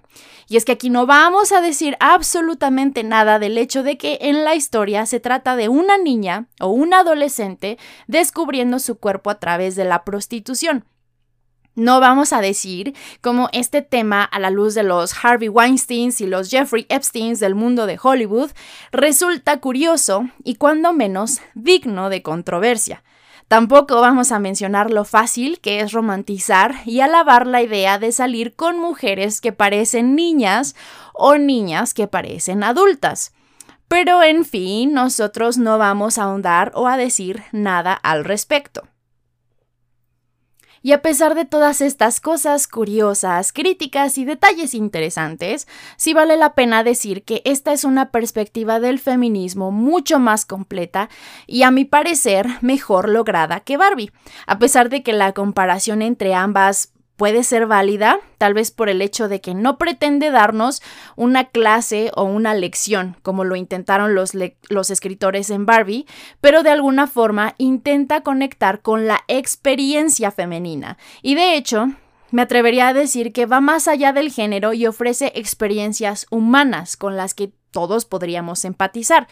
Y 0.49 0.57
es 0.57 0.65
que 0.65 0.71
aquí 0.71 0.89
no 0.89 1.05
vamos 1.05 1.51
a 1.51 1.61
decir 1.61 1.95
absolutamente 1.99 3.03
nada 3.03 3.37
del 3.37 3.57
hecho 3.59 3.83
de 3.83 3.99
que 3.99 4.17
en 4.21 4.43
la 4.43 4.55
historia 4.55 5.05
se 5.05 5.19
trata 5.19 5.55
de 5.55 5.69
una 5.69 5.99
niña 5.99 6.47
o 6.59 6.69
un 6.69 6.95
adolescente 6.95 7.77
descubriendo 8.07 8.79
su 8.79 8.97
cuerpo 8.97 9.29
a 9.29 9.39
través 9.39 9.75
de 9.75 9.85
la 9.85 10.03
prostitución. 10.03 10.85
No 11.75 11.99
vamos 11.99 12.33
a 12.33 12.41
decir 12.41 12.95
cómo 13.21 13.47
este 13.53 13.83
tema, 13.83 14.23
a 14.23 14.39
la 14.39 14.49
luz 14.49 14.73
de 14.73 14.81
los 14.81 15.13
Harvey 15.23 15.49
Weinsteins 15.49 16.19
y 16.19 16.25
los 16.25 16.49
Jeffrey 16.49 16.87
Epsteins 16.89 17.39
del 17.39 17.53
mundo 17.53 17.85
de 17.85 17.99
Hollywood, 18.01 18.49
resulta 18.91 19.61
curioso 19.61 20.27
y 20.43 20.55
cuando 20.55 20.93
menos 20.93 21.41
digno 21.53 22.09
de 22.09 22.23
controversia. 22.23 23.03
Tampoco 23.49 23.99
vamos 23.99 24.31
a 24.31 24.37
mencionar 24.37 24.91
lo 24.91 25.05
fácil 25.05 25.59
que 25.59 25.79
es 25.81 25.91
romantizar 25.91 26.75
y 26.85 26.99
alabar 26.99 27.47
la 27.47 27.63
idea 27.63 27.97
de 27.97 28.11
salir 28.11 28.55
con 28.55 28.77
mujeres 28.77 29.41
que 29.41 29.51
parecen 29.51 30.15
niñas 30.15 30.75
o 31.15 31.35
niñas 31.35 31.95
que 31.95 32.05
parecen 32.07 32.63
adultas. 32.63 33.33
Pero 33.87 34.21
en 34.21 34.45
fin, 34.45 34.93
nosotros 34.93 35.57
no 35.57 35.79
vamos 35.79 36.19
a 36.19 36.25
ahondar 36.25 36.71
o 36.75 36.87
a 36.87 36.95
decir 36.95 37.41
nada 37.51 37.93
al 37.93 38.23
respecto. 38.23 38.83
Y 40.81 40.93
a 40.93 41.01
pesar 41.01 41.35
de 41.35 41.45
todas 41.45 41.81
estas 41.81 42.19
cosas 42.19 42.67
curiosas, 42.67 43.51
críticas 43.51 44.17
y 44.17 44.25
detalles 44.25 44.73
interesantes, 44.73 45.67
sí 45.97 46.13
vale 46.13 46.37
la 46.37 46.53
pena 46.53 46.83
decir 46.83 47.23
que 47.23 47.41
esta 47.45 47.73
es 47.73 47.83
una 47.83 48.11
perspectiva 48.11 48.79
del 48.79 48.99
feminismo 48.99 49.71
mucho 49.71 50.19
más 50.19 50.45
completa 50.45 51.09
y 51.47 51.63
a 51.63 51.71
mi 51.71 51.85
parecer 51.85 52.47
mejor 52.61 53.09
lograda 53.09 53.59
que 53.61 53.77
Barbie, 53.77 54.11
a 54.47 54.59
pesar 54.59 54.89
de 54.89 55.03
que 55.03 55.13
la 55.13 55.33
comparación 55.33 56.01
entre 56.01 56.33
ambas 56.33 56.93
puede 57.19 57.43
ser 57.43 57.67
válida, 57.67 58.21
tal 58.37 58.53
vez 58.53 58.71
por 58.71 58.87
el 58.87 59.01
hecho 59.01 59.27
de 59.27 59.41
que 59.41 59.53
no 59.53 59.77
pretende 59.77 60.31
darnos 60.31 60.81
una 61.17 61.49
clase 61.49 62.11
o 62.15 62.23
una 62.23 62.53
lección, 62.53 63.17
como 63.23 63.43
lo 63.43 63.57
intentaron 63.57 64.15
los, 64.15 64.33
escritores 64.89 65.49
en 65.49 65.65
Barbie, 65.65 66.07
pero 66.39 66.63
de 66.63 66.69
alguna 66.69 67.07
forma 67.07 67.55
intenta 67.57 68.21
conectar 68.21 68.81
con 68.81 69.05
la 69.05 69.19
experiencia 69.27 70.31
femenina. 70.31 70.97
Y 71.21 71.35
de 71.35 71.57
hecho, 71.57 71.91
me 72.31 72.41
atrevería 72.41 72.87
a 72.87 72.93
decir 72.93 73.33
que 73.33 73.45
va 73.45 73.59
más 73.59 73.89
allá 73.89 74.13
del 74.13 74.31
género 74.31 74.71
y 74.71 74.87
ofrece 74.87 75.33
experiencias 75.35 76.25
humanas 76.31 76.95
con 76.95 77.17
las 77.17 77.33
que 77.33 77.51
todos 77.71 78.05
podríamos 78.05 78.63
empatizar. 78.63 79.27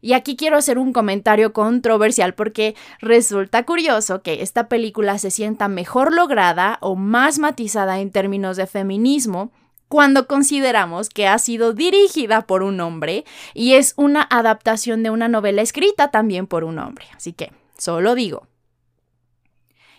Y 0.00 0.14
aquí 0.14 0.36
quiero 0.36 0.56
hacer 0.56 0.78
un 0.78 0.92
comentario 0.92 1.52
controversial 1.52 2.34
porque 2.34 2.74
resulta 3.00 3.64
curioso 3.64 4.22
que 4.22 4.42
esta 4.42 4.68
película 4.68 5.18
se 5.18 5.30
sienta 5.30 5.68
mejor 5.68 6.14
lograda 6.14 6.78
o 6.80 6.96
más 6.96 7.38
matizada 7.38 8.00
en 8.00 8.10
términos 8.10 8.56
de 8.56 8.66
feminismo 8.66 9.52
cuando 9.88 10.26
consideramos 10.28 11.08
que 11.08 11.26
ha 11.26 11.36
sido 11.38 11.72
dirigida 11.72 12.46
por 12.46 12.62
un 12.62 12.80
hombre 12.80 13.24
y 13.54 13.74
es 13.74 13.94
una 13.96 14.22
adaptación 14.22 15.02
de 15.02 15.10
una 15.10 15.28
novela 15.28 15.62
escrita 15.62 16.10
también 16.10 16.46
por 16.46 16.64
un 16.64 16.78
hombre. 16.78 17.06
Así 17.16 17.32
que 17.32 17.52
solo 17.76 18.14
digo. 18.14 18.49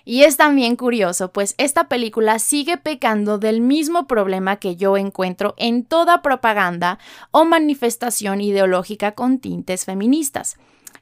Y 0.04 0.24
es 0.24 0.38
también 0.38 0.76
curioso, 0.76 1.32
pues 1.32 1.56
esta 1.58 1.88
película 1.88 2.40
sigue 2.40 2.78
pecando 2.78 3.38
del 3.38 3.62
mismo 3.62 4.08
problema 4.08 4.58
que 4.58 4.76
yo 4.76 4.98
encuentro 4.98 5.54
en 5.58 5.86
toda 5.86 6.22
propaganda 6.22 7.00
o 7.32 7.46
manifestación 7.46 8.42
ideológica 8.42 9.14
con 9.14 9.40
tintes 9.40 9.86
feministas. 9.86 10.58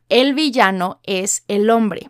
El 0.10 0.34
villano 0.34 1.00
es 1.04 1.44
el 1.48 1.70
hombre 1.70 2.10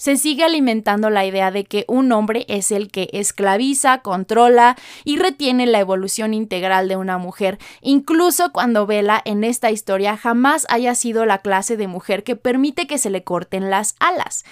se 0.00 0.16
sigue 0.16 0.44
alimentando 0.44 1.10
la 1.10 1.26
idea 1.26 1.50
de 1.50 1.66
que 1.66 1.84
un 1.86 2.10
hombre 2.12 2.46
es 2.48 2.72
el 2.72 2.90
que 2.90 3.10
esclaviza, 3.12 3.98
controla 3.98 4.76
y 5.04 5.18
retiene 5.18 5.66
la 5.66 5.78
evolución 5.78 6.32
integral 6.32 6.88
de 6.88 6.96
una 6.96 7.18
mujer, 7.18 7.58
incluso 7.82 8.50
cuando 8.50 8.86
Vela 8.86 9.20
en 9.26 9.44
esta 9.44 9.70
historia 9.70 10.16
jamás 10.16 10.66
haya 10.70 10.94
sido 10.94 11.26
la 11.26 11.42
clase 11.42 11.76
de 11.76 11.86
mujer 11.86 12.24
que 12.24 12.34
permite 12.34 12.86
que 12.86 12.96
se 12.96 13.10
le 13.10 13.24
corten 13.24 13.68
las 13.68 13.94
alas. 14.00 14.46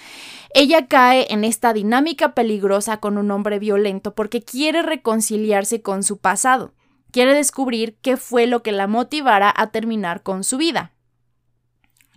Ella 0.53 0.85
cae 0.85 1.25
en 1.31 1.43
esta 1.43 1.73
dinámica 1.73 2.35
peligrosa 2.35 2.97
con 2.97 3.17
un 3.17 3.31
hombre 3.31 3.57
violento 3.57 4.13
porque 4.13 4.43
quiere 4.43 4.83
reconciliarse 4.83 5.81
con 5.81 6.03
su 6.03 6.19
pasado, 6.19 6.75
quiere 7.11 7.33
descubrir 7.33 7.97
qué 8.03 8.17
fue 8.17 8.45
lo 8.45 8.61
que 8.61 8.71
la 8.71 8.85
motivara 8.85 9.51
a 9.57 9.71
terminar 9.71 10.21
con 10.21 10.43
su 10.43 10.57
vida. 10.57 10.93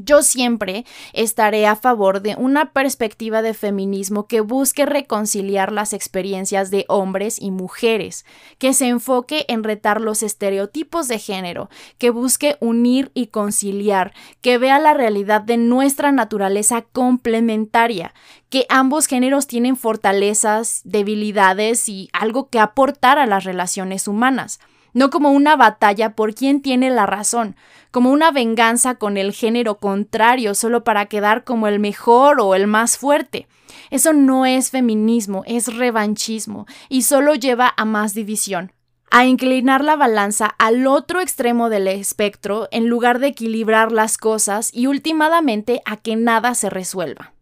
Yo 0.05 0.23
siempre 0.23 0.85
estaré 1.13 1.67
a 1.67 1.77
favor 1.77 2.23
de 2.23 2.35
una 2.37 2.73
perspectiva 2.73 3.41
de 3.41 3.55
feminismo 3.55 4.27
que 4.27 4.41
busque 4.41 4.85
reconciliar 4.85 5.71
las 5.71 5.93
experiencias 5.93 6.71
de 6.71 6.85
hombres 6.89 7.41
y 7.41 7.51
mujeres, 7.51 8.25
que 8.59 8.75
se 8.75 8.89
enfoque 8.89 9.45
en 9.49 9.63
retar 9.63 10.01
los 10.01 10.23
estereotipos 10.23 11.07
de 11.07 11.19
género, 11.19 11.71
que 11.99 12.11
busque 12.11 12.57
unir 12.61 13.13
y 13.15 13.29
conciliar, 13.29 14.13
que 14.41 14.59
vea 14.59 14.81
la 14.81 14.95
realidad 14.95 15.41
de 15.41 15.57
nuestra 15.57 16.11
naturaleza 16.11 16.83
complementaria, 16.83 18.13
que 18.49 18.67
ambos 18.69 19.07
géneros 19.07 19.47
tienen 19.47 19.77
fortalezas, 19.77 20.81
debilidades 20.85 21.89
y 21.89 22.09
algo 22.13 22.49
que 22.49 22.59
aportar 22.59 23.19
a 23.19 23.27
las 23.27 23.45
relaciones 23.45 24.09
humanas 24.09 24.59
no 24.93 25.11
como 25.11 25.31
una 25.31 25.57
batalla 25.57 26.15
por 26.15 26.35
quién 26.35 26.63
tiene 26.63 26.91
la 26.91 27.07
razón, 27.07 27.57
como 27.91 28.11
una 28.11 28.31
venganza 28.31 28.95
con 28.97 29.17
el 29.17 29.33
género 29.33 29.79
contrario 29.79 30.55
solo 30.55 30.85
para 30.85 31.07
quedar 31.07 31.45
como 31.45 31.69
el 31.69 31.79
mejor 31.79 32.41
o 32.41 32.55
el 32.55 32.67
más 32.67 32.97
fuerte. 32.97 33.47
Eso 33.91 34.13
no 34.13 34.47
es 34.47 34.71
feminismo, 34.71 35.43
es 35.47 35.75
revanchismo 35.77 36.67
y 36.89 37.03
solo 37.03 37.35
lleva 37.35 37.73
a 37.77 37.85
más 37.85 38.15
división, 38.15 38.73
a 39.11 39.27
inclinar 39.27 39.85
la 39.85 39.97
balanza 39.97 40.47
al 40.59 40.87
otro 40.87 41.21
extremo 41.21 41.69
del 41.69 41.89
espectro 41.89 42.69
en 42.71 42.89
lugar 42.89 43.19
de 43.19 43.29
equilibrar 43.29 43.93
las 43.93 44.17
cosas 44.17 44.71
y 44.73 44.87
últimamente 44.87 45.83
a 45.85 45.97
que 45.97 46.17
nada 46.17 46.55
se 46.55 46.71
resuelva. 46.71 47.35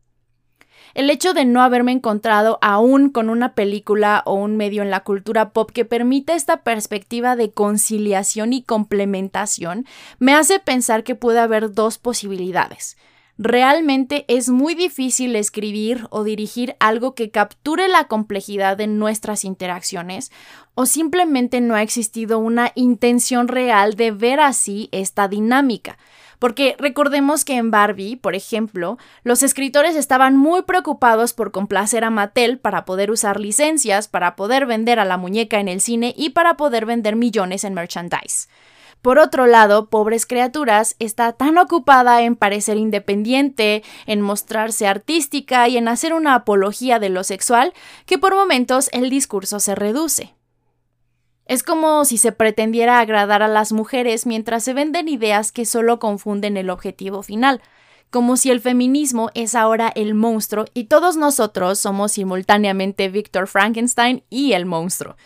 El 0.94 1.09
hecho 1.11 1.35
de 1.35 1.44
no 1.44 1.62
haberme 1.62 1.92
encontrado 1.92 2.59
aún 2.62 3.11
con 3.11 3.31
una 3.31 3.55
película 3.55 4.22
o 4.26 4.35
un 4.35 4.57
medio 4.57 4.83
en 4.83 4.90
la 4.90 5.05
cultura 5.05 5.50
pop 5.50 5.70
que 5.70 5.85
permita 5.85 6.35
esta 6.35 6.62
perspectiva 6.62 7.37
de 7.37 7.53
conciliación 7.53 8.53
y 8.53 8.62
complementación 8.62 9.87
me 10.18 10.35
hace 10.35 10.59
pensar 10.59 11.05
que 11.05 11.14
puede 11.14 11.38
haber 11.38 11.72
dos 11.72 11.98
posibilidades. 11.98 12.96
Realmente 13.42 14.26
es 14.29 14.50
muy 14.50 14.74
difícil 14.74 15.35
escribir 15.35 16.07
o 16.11 16.24
dirigir 16.24 16.76
algo 16.79 17.14
que 17.14 17.31
capture 17.31 17.88
la 17.88 18.05
complejidad 18.05 18.76
de 18.76 18.87
nuestras 18.87 19.46
interacciones 19.46 20.31
o 20.74 20.85
simplemente 20.85 21.62
no 21.62 21.74
ha 21.74 21.81
existido 21.81 22.38
una 22.38 22.72
intención 22.74 23.48
real 23.48 23.94
de 23.94 24.11
ver 24.11 24.40
así 24.40 24.90
esta 24.92 25.26
dinámica. 25.26 25.96
Porque 26.40 26.74
recordemos 26.79 27.44
que 27.44 27.57
en 27.57 27.70
Barbie, 27.70 28.16
por 28.16 28.35
ejemplo, 28.35 28.96
los 29.22 29.44
escritores 29.44 29.94
estaban 29.94 30.37
muy 30.37 30.62
preocupados 30.62 31.35
por 31.35 31.53
complacer 31.53 32.03
a 32.03 32.11
Mattel 32.11 32.59
para 32.59 32.87
poder 32.87 33.11
usar 33.11 33.38
licencias, 33.38 34.09
para 34.09 34.35
poder 34.37 34.64
vender 34.64 34.98
a 34.98 35.05
la 35.05 35.18
muñeca 35.18 35.61
en 35.61 35.68
el 35.68 35.83
cine 35.83 36.14
y 36.16 36.31
para 36.31 36.57
poder 36.57 36.87
vender 36.87 37.14
millones 37.14 37.62
en 37.62 37.74
merchandise. 37.74 38.48
Por 39.03 39.18
otro 39.18 39.46
lado, 39.46 39.90
Pobres 39.90 40.24
Criaturas 40.24 40.96
está 40.98 41.33
tan 41.33 41.59
ocupada 41.59 42.22
en 42.22 42.37
parecer 42.37 42.79
independiente, 42.79 43.83
en 44.07 44.22
mostrarse 44.22 44.87
artística 44.87 45.68
y 45.68 45.76
en 45.76 45.88
hacer 45.88 46.14
una 46.14 46.35
apología 46.35 46.98
de 46.98 47.11
lo 47.11 47.22
sexual, 47.22 47.74
que 48.07 48.18
por 48.18 48.35
momentos 48.35 48.88
el 48.92 49.11
discurso 49.11 49.61
se 49.61 49.74
reduce. 49.74 50.35
Es 51.51 51.65
como 51.65 52.05
si 52.05 52.17
se 52.17 52.31
pretendiera 52.31 53.01
agradar 53.01 53.43
a 53.43 53.49
las 53.49 53.73
mujeres 53.73 54.25
mientras 54.25 54.63
se 54.63 54.73
venden 54.73 55.09
ideas 55.09 55.51
que 55.51 55.65
solo 55.65 55.99
confunden 55.99 56.57
el 56.57 56.71
objetivo 56.71 57.25
final, 57.25 57.61
como 58.09 58.37
si 58.37 58.53
el 58.53 58.61
feminismo 58.61 59.31
es 59.35 59.57
ahora 59.57 59.91
el 59.97 60.15
monstruo 60.15 60.67
y 60.75 60.85
todos 60.85 61.17
nosotros 61.17 61.81
somos 61.81 62.13
simultáneamente 62.13 63.09
Victor 63.09 63.49
Frankenstein 63.49 64.23
y 64.31 64.53
el 64.53 64.65
monstruo. 64.65 65.17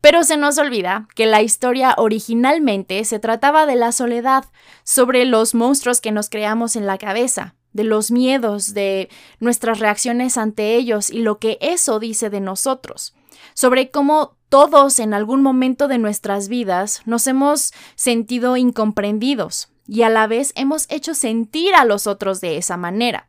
Pero 0.00 0.24
se 0.24 0.38
nos 0.38 0.56
olvida 0.56 1.08
que 1.14 1.26
la 1.26 1.42
historia 1.42 1.94
originalmente 1.98 3.04
se 3.04 3.18
trataba 3.18 3.66
de 3.66 3.76
la 3.76 3.92
soledad, 3.92 4.46
sobre 4.82 5.26
los 5.26 5.54
monstruos 5.54 6.00
que 6.00 6.10
nos 6.10 6.30
creamos 6.30 6.76
en 6.76 6.86
la 6.86 6.96
cabeza, 6.96 7.54
de 7.74 7.84
los 7.84 8.10
miedos, 8.10 8.72
de 8.72 9.10
nuestras 9.40 9.78
reacciones 9.78 10.38
ante 10.38 10.74
ellos 10.74 11.10
y 11.10 11.18
lo 11.18 11.38
que 11.38 11.58
eso 11.60 11.98
dice 11.98 12.30
de 12.30 12.40
nosotros, 12.40 13.14
sobre 13.52 13.90
cómo 13.90 14.35
todos 14.48 14.98
en 14.98 15.14
algún 15.14 15.42
momento 15.42 15.88
de 15.88 15.98
nuestras 15.98 16.48
vidas 16.48 17.02
nos 17.04 17.26
hemos 17.26 17.72
sentido 17.94 18.56
incomprendidos 18.56 19.68
y 19.86 20.02
a 20.02 20.08
la 20.08 20.26
vez 20.26 20.52
hemos 20.56 20.86
hecho 20.90 21.14
sentir 21.14 21.74
a 21.74 21.84
los 21.84 22.06
otros 22.06 22.40
de 22.40 22.56
esa 22.56 22.76
manera. 22.76 23.28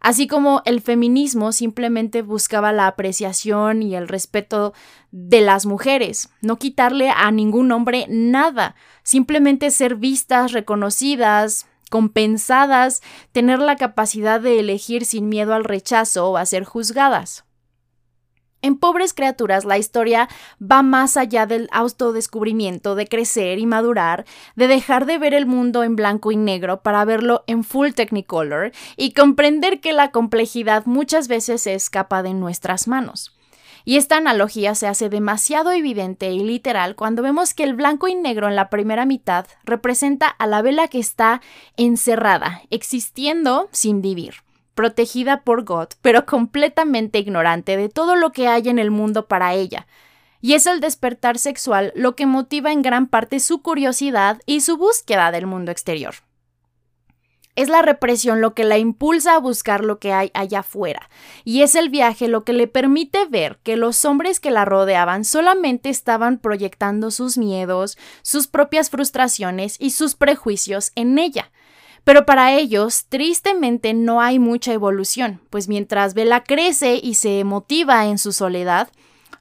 Así 0.00 0.26
como 0.26 0.62
el 0.66 0.82
feminismo 0.82 1.52
simplemente 1.52 2.22
buscaba 2.22 2.72
la 2.72 2.86
apreciación 2.86 3.82
y 3.82 3.96
el 3.96 4.08
respeto 4.08 4.74
de 5.10 5.40
las 5.40 5.66
mujeres, 5.66 6.28
no 6.42 6.58
quitarle 6.58 7.10
a 7.10 7.30
ningún 7.30 7.72
hombre 7.72 8.06
nada, 8.08 8.76
simplemente 9.02 9.70
ser 9.70 9.96
vistas, 9.96 10.52
reconocidas, 10.52 11.66
compensadas, 11.90 13.02
tener 13.32 13.58
la 13.58 13.76
capacidad 13.76 14.40
de 14.40 14.60
elegir 14.60 15.04
sin 15.04 15.28
miedo 15.28 15.54
al 15.54 15.64
rechazo 15.64 16.30
o 16.30 16.36
a 16.36 16.46
ser 16.46 16.64
juzgadas. 16.64 17.44
En 18.62 18.78
Pobres 18.78 19.12
Criaturas 19.12 19.64
la 19.64 19.78
historia 19.78 20.28
va 20.60 20.82
más 20.82 21.16
allá 21.16 21.46
del 21.46 21.68
autodescubrimiento, 21.72 22.94
de 22.94 23.06
crecer 23.06 23.58
y 23.58 23.66
madurar, 23.66 24.24
de 24.56 24.66
dejar 24.66 25.06
de 25.06 25.18
ver 25.18 25.34
el 25.34 25.46
mundo 25.46 25.84
en 25.84 25.94
blanco 25.94 26.32
y 26.32 26.36
negro 26.36 26.80
para 26.80 27.04
verlo 27.04 27.44
en 27.46 27.64
full 27.64 27.90
technicolor 27.90 28.72
y 28.96 29.12
comprender 29.12 29.80
que 29.80 29.92
la 29.92 30.10
complejidad 30.10 30.86
muchas 30.86 31.28
veces 31.28 31.62
se 31.62 31.74
escapa 31.74 32.22
de 32.22 32.34
nuestras 32.34 32.88
manos. 32.88 33.32
Y 33.84 33.98
esta 33.98 34.16
analogía 34.16 34.74
se 34.74 34.88
hace 34.88 35.08
demasiado 35.08 35.70
evidente 35.70 36.32
y 36.32 36.40
literal 36.40 36.96
cuando 36.96 37.22
vemos 37.22 37.54
que 37.54 37.62
el 37.62 37.74
blanco 37.74 38.08
y 38.08 38.16
negro 38.16 38.48
en 38.48 38.56
la 38.56 38.68
primera 38.68 39.06
mitad 39.06 39.46
representa 39.64 40.26
a 40.28 40.46
la 40.48 40.60
vela 40.60 40.88
que 40.88 40.98
está 40.98 41.40
encerrada, 41.76 42.62
existiendo 42.70 43.68
sin 43.70 44.02
vivir 44.02 44.45
protegida 44.76 45.42
por 45.42 45.64
God, 45.64 45.88
pero 46.02 46.26
completamente 46.26 47.18
ignorante 47.18 47.76
de 47.76 47.88
todo 47.88 48.14
lo 48.14 48.30
que 48.30 48.46
hay 48.46 48.68
en 48.68 48.78
el 48.78 48.92
mundo 48.92 49.26
para 49.26 49.54
ella. 49.54 49.88
Y 50.40 50.52
es 50.52 50.66
el 50.66 50.78
despertar 50.78 51.38
sexual 51.38 51.92
lo 51.96 52.14
que 52.14 52.26
motiva 52.26 52.70
en 52.70 52.82
gran 52.82 53.08
parte 53.08 53.40
su 53.40 53.62
curiosidad 53.62 54.40
y 54.46 54.60
su 54.60 54.76
búsqueda 54.76 55.32
del 55.32 55.46
mundo 55.46 55.72
exterior. 55.72 56.14
Es 57.56 57.70
la 57.70 57.80
represión 57.80 58.42
lo 58.42 58.52
que 58.52 58.64
la 58.64 58.76
impulsa 58.76 59.34
a 59.34 59.38
buscar 59.38 59.82
lo 59.82 59.98
que 59.98 60.12
hay 60.12 60.30
allá 60.34 60.58
afuera, 60.58 61.08
y 61.42 61.62
es 61.62 61.74
el 61.74 61.88
viaje 61.88 62.28
lo 62.28 62.44
que 62.44 62.52
le 62.52 62.66
permite 62.66 63.24
ver 63.24 63.58
que 63.62 63.78
los 63.78 64.04
hombres 64.04 64.40
que 64.40 64.50
la 64.50 64.66
rodeaban 64.66 65.24
solamente 65.24 65.88
estaban 65.88 66.38
proyectando 66.38 67.10
sus 67.10 67.38
miedos, 67.38 67.96
sus 68.20 68.46
propias 68.46 68.90
frustraciones 68.90 69.76
y 69.80 69.92
sus 69.92 70.16
prejuicios 70.16 70.92
en 70.96 71.18
ella, 71.18 71.50
pero 72.06 72.24
para 72.24 72.52
ellos, 72.52 73.06
tristemente, 73.08 73.92
no 73.92 74.20
hay 74.20 74.38
mucha 74.38 74.72
evolución, 74.72 75.40
pues 75.50 75.66
mientras 75.66 76.14
Bella 76.14 76.44
crece 76.44 77.00
y 77.02 77.14
se 77.14 77.42
motiva 77.42 78.06
en 78.06 78.18
su 78.18 78.32
soledad, 78.32 78.90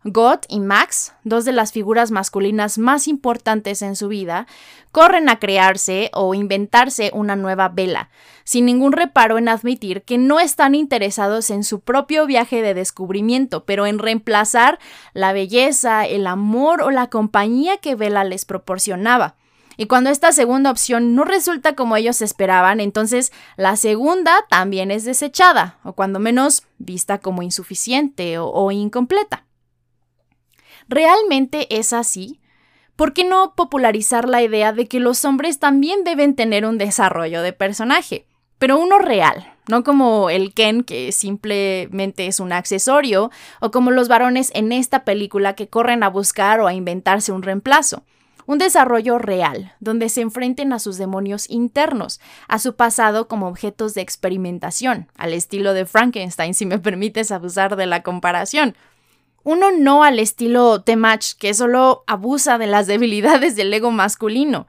God 0.04 0.39
y 0.49 0.60
Max, 0.60 1.13
dos 1.23 1.45
de 1.45 1.51
las 1.51 1.71
figuras 1.71 2.10
masculinas 2.10 2.80
más 2.80 3.08
importantes 3.08 3.84
en 3.84 3.95
su 3.95 4.08
vida, 4.08 4.47
corren 4.91 5.30
a 5.30 5.38
crearse 5.38 6.10
o 6.12 6.34
inventarse 6.34 7.12
una 7.13 7.36
nueva 7.36 7.69
Bella, 7.69 8.10
sin 8.45 8.65
ningún 8.65 8.93
reparo 8.93 9.38
en 9.38 9.47
admitir 9.47 10.01
que 10.01 10.17
no 10.17 10.39
están 10.39 10.73
interesados 10.73 11.51
en 11.51 11.63
su 11.63 11.82
propio 11.82 12.25
viaje 12.25 12.63
de 12.63 12.73
descubrimiento, 12.73 13.63
pero 13.65 13.86
en 13.86 13.99
reemplazar 13.99 14.80
la 15.13 15.34
belleza, 15.34 16.08
el 16.08 16.25
amor 16.25 16.82
o 16.82 16.89
la 16.89 17.12
compañía 17.12 17.78
que 17.78 17.93
Bella 17.93 18.23
les 18.23 18.43
proporcionaba. 18.43 19.36
Y 19.78 19.88
cuando 19.88 20.10
esta 20.10 20.32
segunda 20.32 20.72
opción 20.72 21.16
no 21.16 21.24
resulta 21.24 21.76
como 21.76 21.96
ellos 21.96 22.22
esperaban, 22.22 22.80
entonces 22.80 23.32
la 23.58 23.76
segunda 23.76 24.46
también 24.50 24.92
es 24.92 25.06
desechada, 25.06 25.80
o 25.84 25.94
cuando 25.94 26.20
menos 26.20 26.64
vista 26.78 27.20
como 27.20 27.42
insuficiente 27.42 28.38
o, 28.40 28.72
incompleta. 28.72 29.46
¿Realmente 30.88 31.78
es 31.78 31.94
así? 31.94 32.40
¿Por 32.96 33.14
qué 33.14 33.24
no 33.24 33.56
popularizar 33.56 34.30
la 34.30 34.42
idea 34.42 34.72
de 34.72 34.88
que 34.88 35.00
los 35.00 35.26
hombres 35.26 35.60
también 35.60 36.04
deben 36.04 36.36
tener 36.36 36.66
un 36.66 36.78
desarrollo 36.78 37.42
de 37.42 37.54
personaje? 37.54 38.28
pero 38.58 38.80
uno 38.80 39.00
real, 39.00 39.54
no 39.68 39.84
como 39.84 40.30
el 40.30 40.54
Ken 40.54 40.84
que 40.84 41.12
simplemente 41.12 42.28
es 42.28 42.40
un 42.40 42.52
accesorio, 42.52 43.32
o 43.60 43.72
como 43.72 43.92
los 43.92 44.08
varones 44.08 44.52
en 44.54 44.72
esta 44.72 45.04
película 45.04 45.54
que 45.54 45.68
corren 45.68 46.04
a 46.04 46.10
buscar 46.10 46.60
o 46.60 46.68
a 46.68 46.74
inventarse 46.74 47.32
un 47.32 47.44
reemplazo. 47.44 48.04
Un 48.48 48.60
desarrollo 48.60 49.18
real, 49.18 49.74
donde 49.80 50.10
se 50.10 50.22
enfrenten 50.22 50.72
a 50.72 50.80
sus 50.80 50.98
demonios 50.98 51.50
internos, 51.50 52.20
a 52.48 52.60
su 52.60 52.76
pasado 52.76 53.28
como 53.28 53.48
objetos 53.48 53.94
de 53.96 54.02
experimentación, 54.02 55.10
al 55.18 55.34
estilo 55.34 55.74
de 55.74 55.86
Frankenstein, 55.86 56.54
si 56.54 56.66
me 56.66 56.80
permites 56.86 57.32
abusar 57.32 57.76
de 57.76 57.88
la 57.88 58.04
comparación. 58.04 58.76
Uno 59.44 59.72
no 59.72 60.04
al 60.04 60.20
estilo 60.20 60.82
Temach, 60.82 61.34
que 61.38 61.54
solo 61.54 62.04
abusa 62.08 62.58
de 62.58 62.68
las 62.68 62.88
debilidades 62.88 63.56
del 63.56 63.74
ego 63.74 63.92
masculino, 63.92 64.68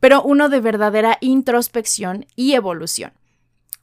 pero 0.00 0.22
uno 0.22 0.48
de 0.48 0.60
verdadera 0.60 1.18
introspección 1.20 2.26
y 2.34 2.54
evolución. 2.54 3.12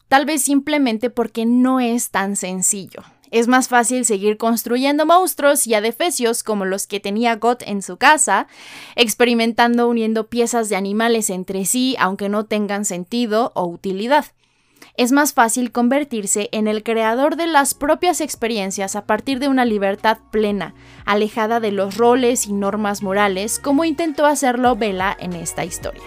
Tal 0.09 0.25
vez 0.25 0.41
simplemente 0.41 1.09
porque 1.09 1.45
no 1.45 1.79
es 1.79 2.09
tan 2.09 2.35
sencillo. 2.35 3.03
Es 3.31 3.47
más 3.47 3.67
fácil 3.67 4.05
seguir 4.05 4.37
construyendo 4.37 5.05
monstruos 5.05 5.67
y 5.67 5.75
adefesios 5.75 6.43
como 6.43 6.65
los 6.65 6.87
que 6.87 6.99
tenía 6.99 7.35
Gott 7.35 7.63
en 7.65 7.81
su 7.81 7.97
casa, 7.97 8.47
experimentando 8.95 9.87
uniendo 9.87 10.27
piezas 10.27 10.69
de 10.69 10.75
animales 10.75 11.29
entre 11.29 11.65
sí 11.65 11.95
aunque 11.99 12.29
no 12.29 12.45
tengan 12.45 12.85
sentido 12.85 13.51
o 13.55 13.65
utilidad. 13.65 14.25
Es 14.95 15.11
más 15.11 15.33
fácil 15.33 15.71
convertirse 15.71 16.49
en 16.51 16.67
el 16.67 16.83
creador 16.83 17.35
de 17.37 17.47
las 17.47 17.73
propias 17.73 18.19
experiencias 18.19 18.95
a 18.95 19.05
partir 19.05 19.39
de 19.39 19.47
una 19.47 19.63
libertad 19.63 20.17
plena, 20.31 20.73
alejada 21.05 21.59
de 21.59 21.71
los 21.71 21.95
roles 21.95 22.47
y 22.47 22.53
normas 22.53 23.01
morales, 23.01 23.59
como 23.59 23.85
intentó 23.85 24.25
hacerlo 24.25 24.75
Bella 24.75 25.15
en 25.17 25.33
esta 25.33 25.63
historia. 25.63 26.03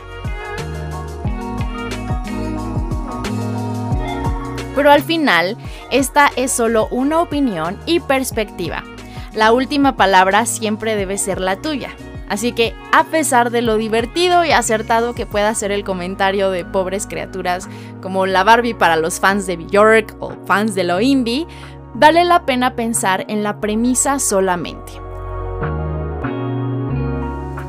Pero 4.75 4.91
al 4.91 5.03
final, 5.03 5.57
esta 5.91 6.31
es 6.37 6.53
solo 6.53 6.89
una 6.91 7.21
opinión 7.21 7.79
y 7.87 8.01
perspectiva. 8.01 8.83
La 9.35 9.53
última 9.53 9.97
palabra 9.97 10.47
siempre 10.47 10.97
debe 10.97 11.19
ser 11.19 11.41
la 11.41 11.57
tuya. 11.57 11.91
Así 12.29 12.53
que, 12.53 12.75
a 12.93 13.05
pesar 13.05 13.51
de 13.51 13.61
lo 13.61 13.77
divertido 13.77 14.45
y 14.45 14.53
acertado 14.53 15.15
que 15.15 15.27
pueda 15.27 15.55
ser 15.55 15.71
el 15.71 15.85
comentario 15.85 16.51
de 16.51 16.65
pobres 16.65 17.07
criaturas 17.07 17.69
como 18.01 18.25
la 18.25 18.43
Barbie 18.43 18.73
para 18.73 18.97
los 18.97 19.21
fans 19.21 19.47
de 19.47 19.57
Bjork 19.57 20.17
o 20.19 20.33
fans 20.47 20.75
de 20.75 20.85
lo 20.85 21.01
indie, 21.01 21.47
vale 21.93 22.25
la 22.25 22.47
pena 22.47 22.75
pensar 22.75 23.27
en 23.29 23.43
la 23.43 23.61
premisa 23.61 24.19
solamente. 24.19 24.93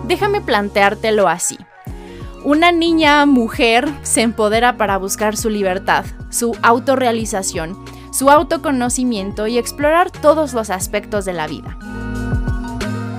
Déjame 0.06 0.40
planteártelo 0.40 1.28
así. 1.28 1.58
Una 2.46 2.74
niña 2.74 3.26
mujer 3.26 3.88
se 4.02 4.20
empodera 4.20 4.76
para 4.76 4.98
buscar 4.98 5.38
su 5.38 5.50
libertad, 5.50 6.04
su 6.30 6.58
autorrealización, 6.62 7.86
su 8.12 8.30
autoconocimiento 8.30 9.48
y 9.48 9.58
explorar 9.58 10.12
todos 10.12 10.52
los 10.52 10.70
aspectos 10.70 11.24
de 11.24 11.32
la 11.32 11.48
vida. 11.48 11.78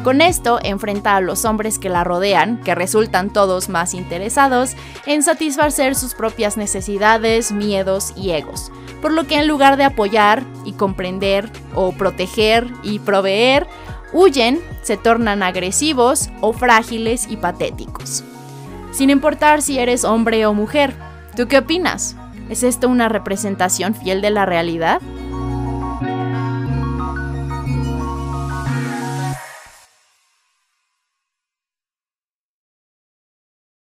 Con 0.03 0.21
esto 0.21 0.59
enfrenta 0.63 1.17
a 1.17 1.23
los 1.23 1.47
hombres 1.47 1.79
que 1.79 1.89
la 1.89 2.05
rodean, 2.05 2.61
que 2.61 2.75
resultan 2.75 3.33
todos 3.33 3.71
más 3.71 3.95
interesados 3.95 4.73
en 5.07 5.23
satisfacer 5.23 5.95
sus 5.95 6.13
propias 6.13 6.59
necesidades, 6.59 7.51
miedos 7.51 8.13
y 8.15 8.33
egos, 8.33 8.71
por 9.01 9.11
lo 9.11 9.27
que 9.27 9.37
en 9.39 9.49
lugar 9.49 9.79
de 9.79 9.85
apoyar 9.85 10.43
y 10.67 10.73
comprender 10.73 11.51
o 11.75 11.93
proteger 11.93 12.71
y 12.83 12.99
proveer, 12.99 13.67
huyen, 14.13 14.61
se 14.83 14.99
tornan 14.99 15.43
agresivos 15.43 16.29
o 16.43 16.53
frágiles 16.53 17.27
y 17.31 17.39
patéticos 17.39 18.23
sin 18.95 19.11
importar 19.11 19.61
si 19.61 19.79
eres 19.79 20.05
hombre 20.05 20.47
o 20.47 20.55
mujer. 20.55 20.95
¿Tú 21.37 21.49
qué 21.49 21.59
opinas? 21.59 22.17
¿Es 22.49 22.63
esto 22.63 22.89
una 22.89 23.09
representación 23.09 23.95
fiel 23.95 24.23
de 24.23 24.31
la 24.31 24.47
realidad? 24.47 25.03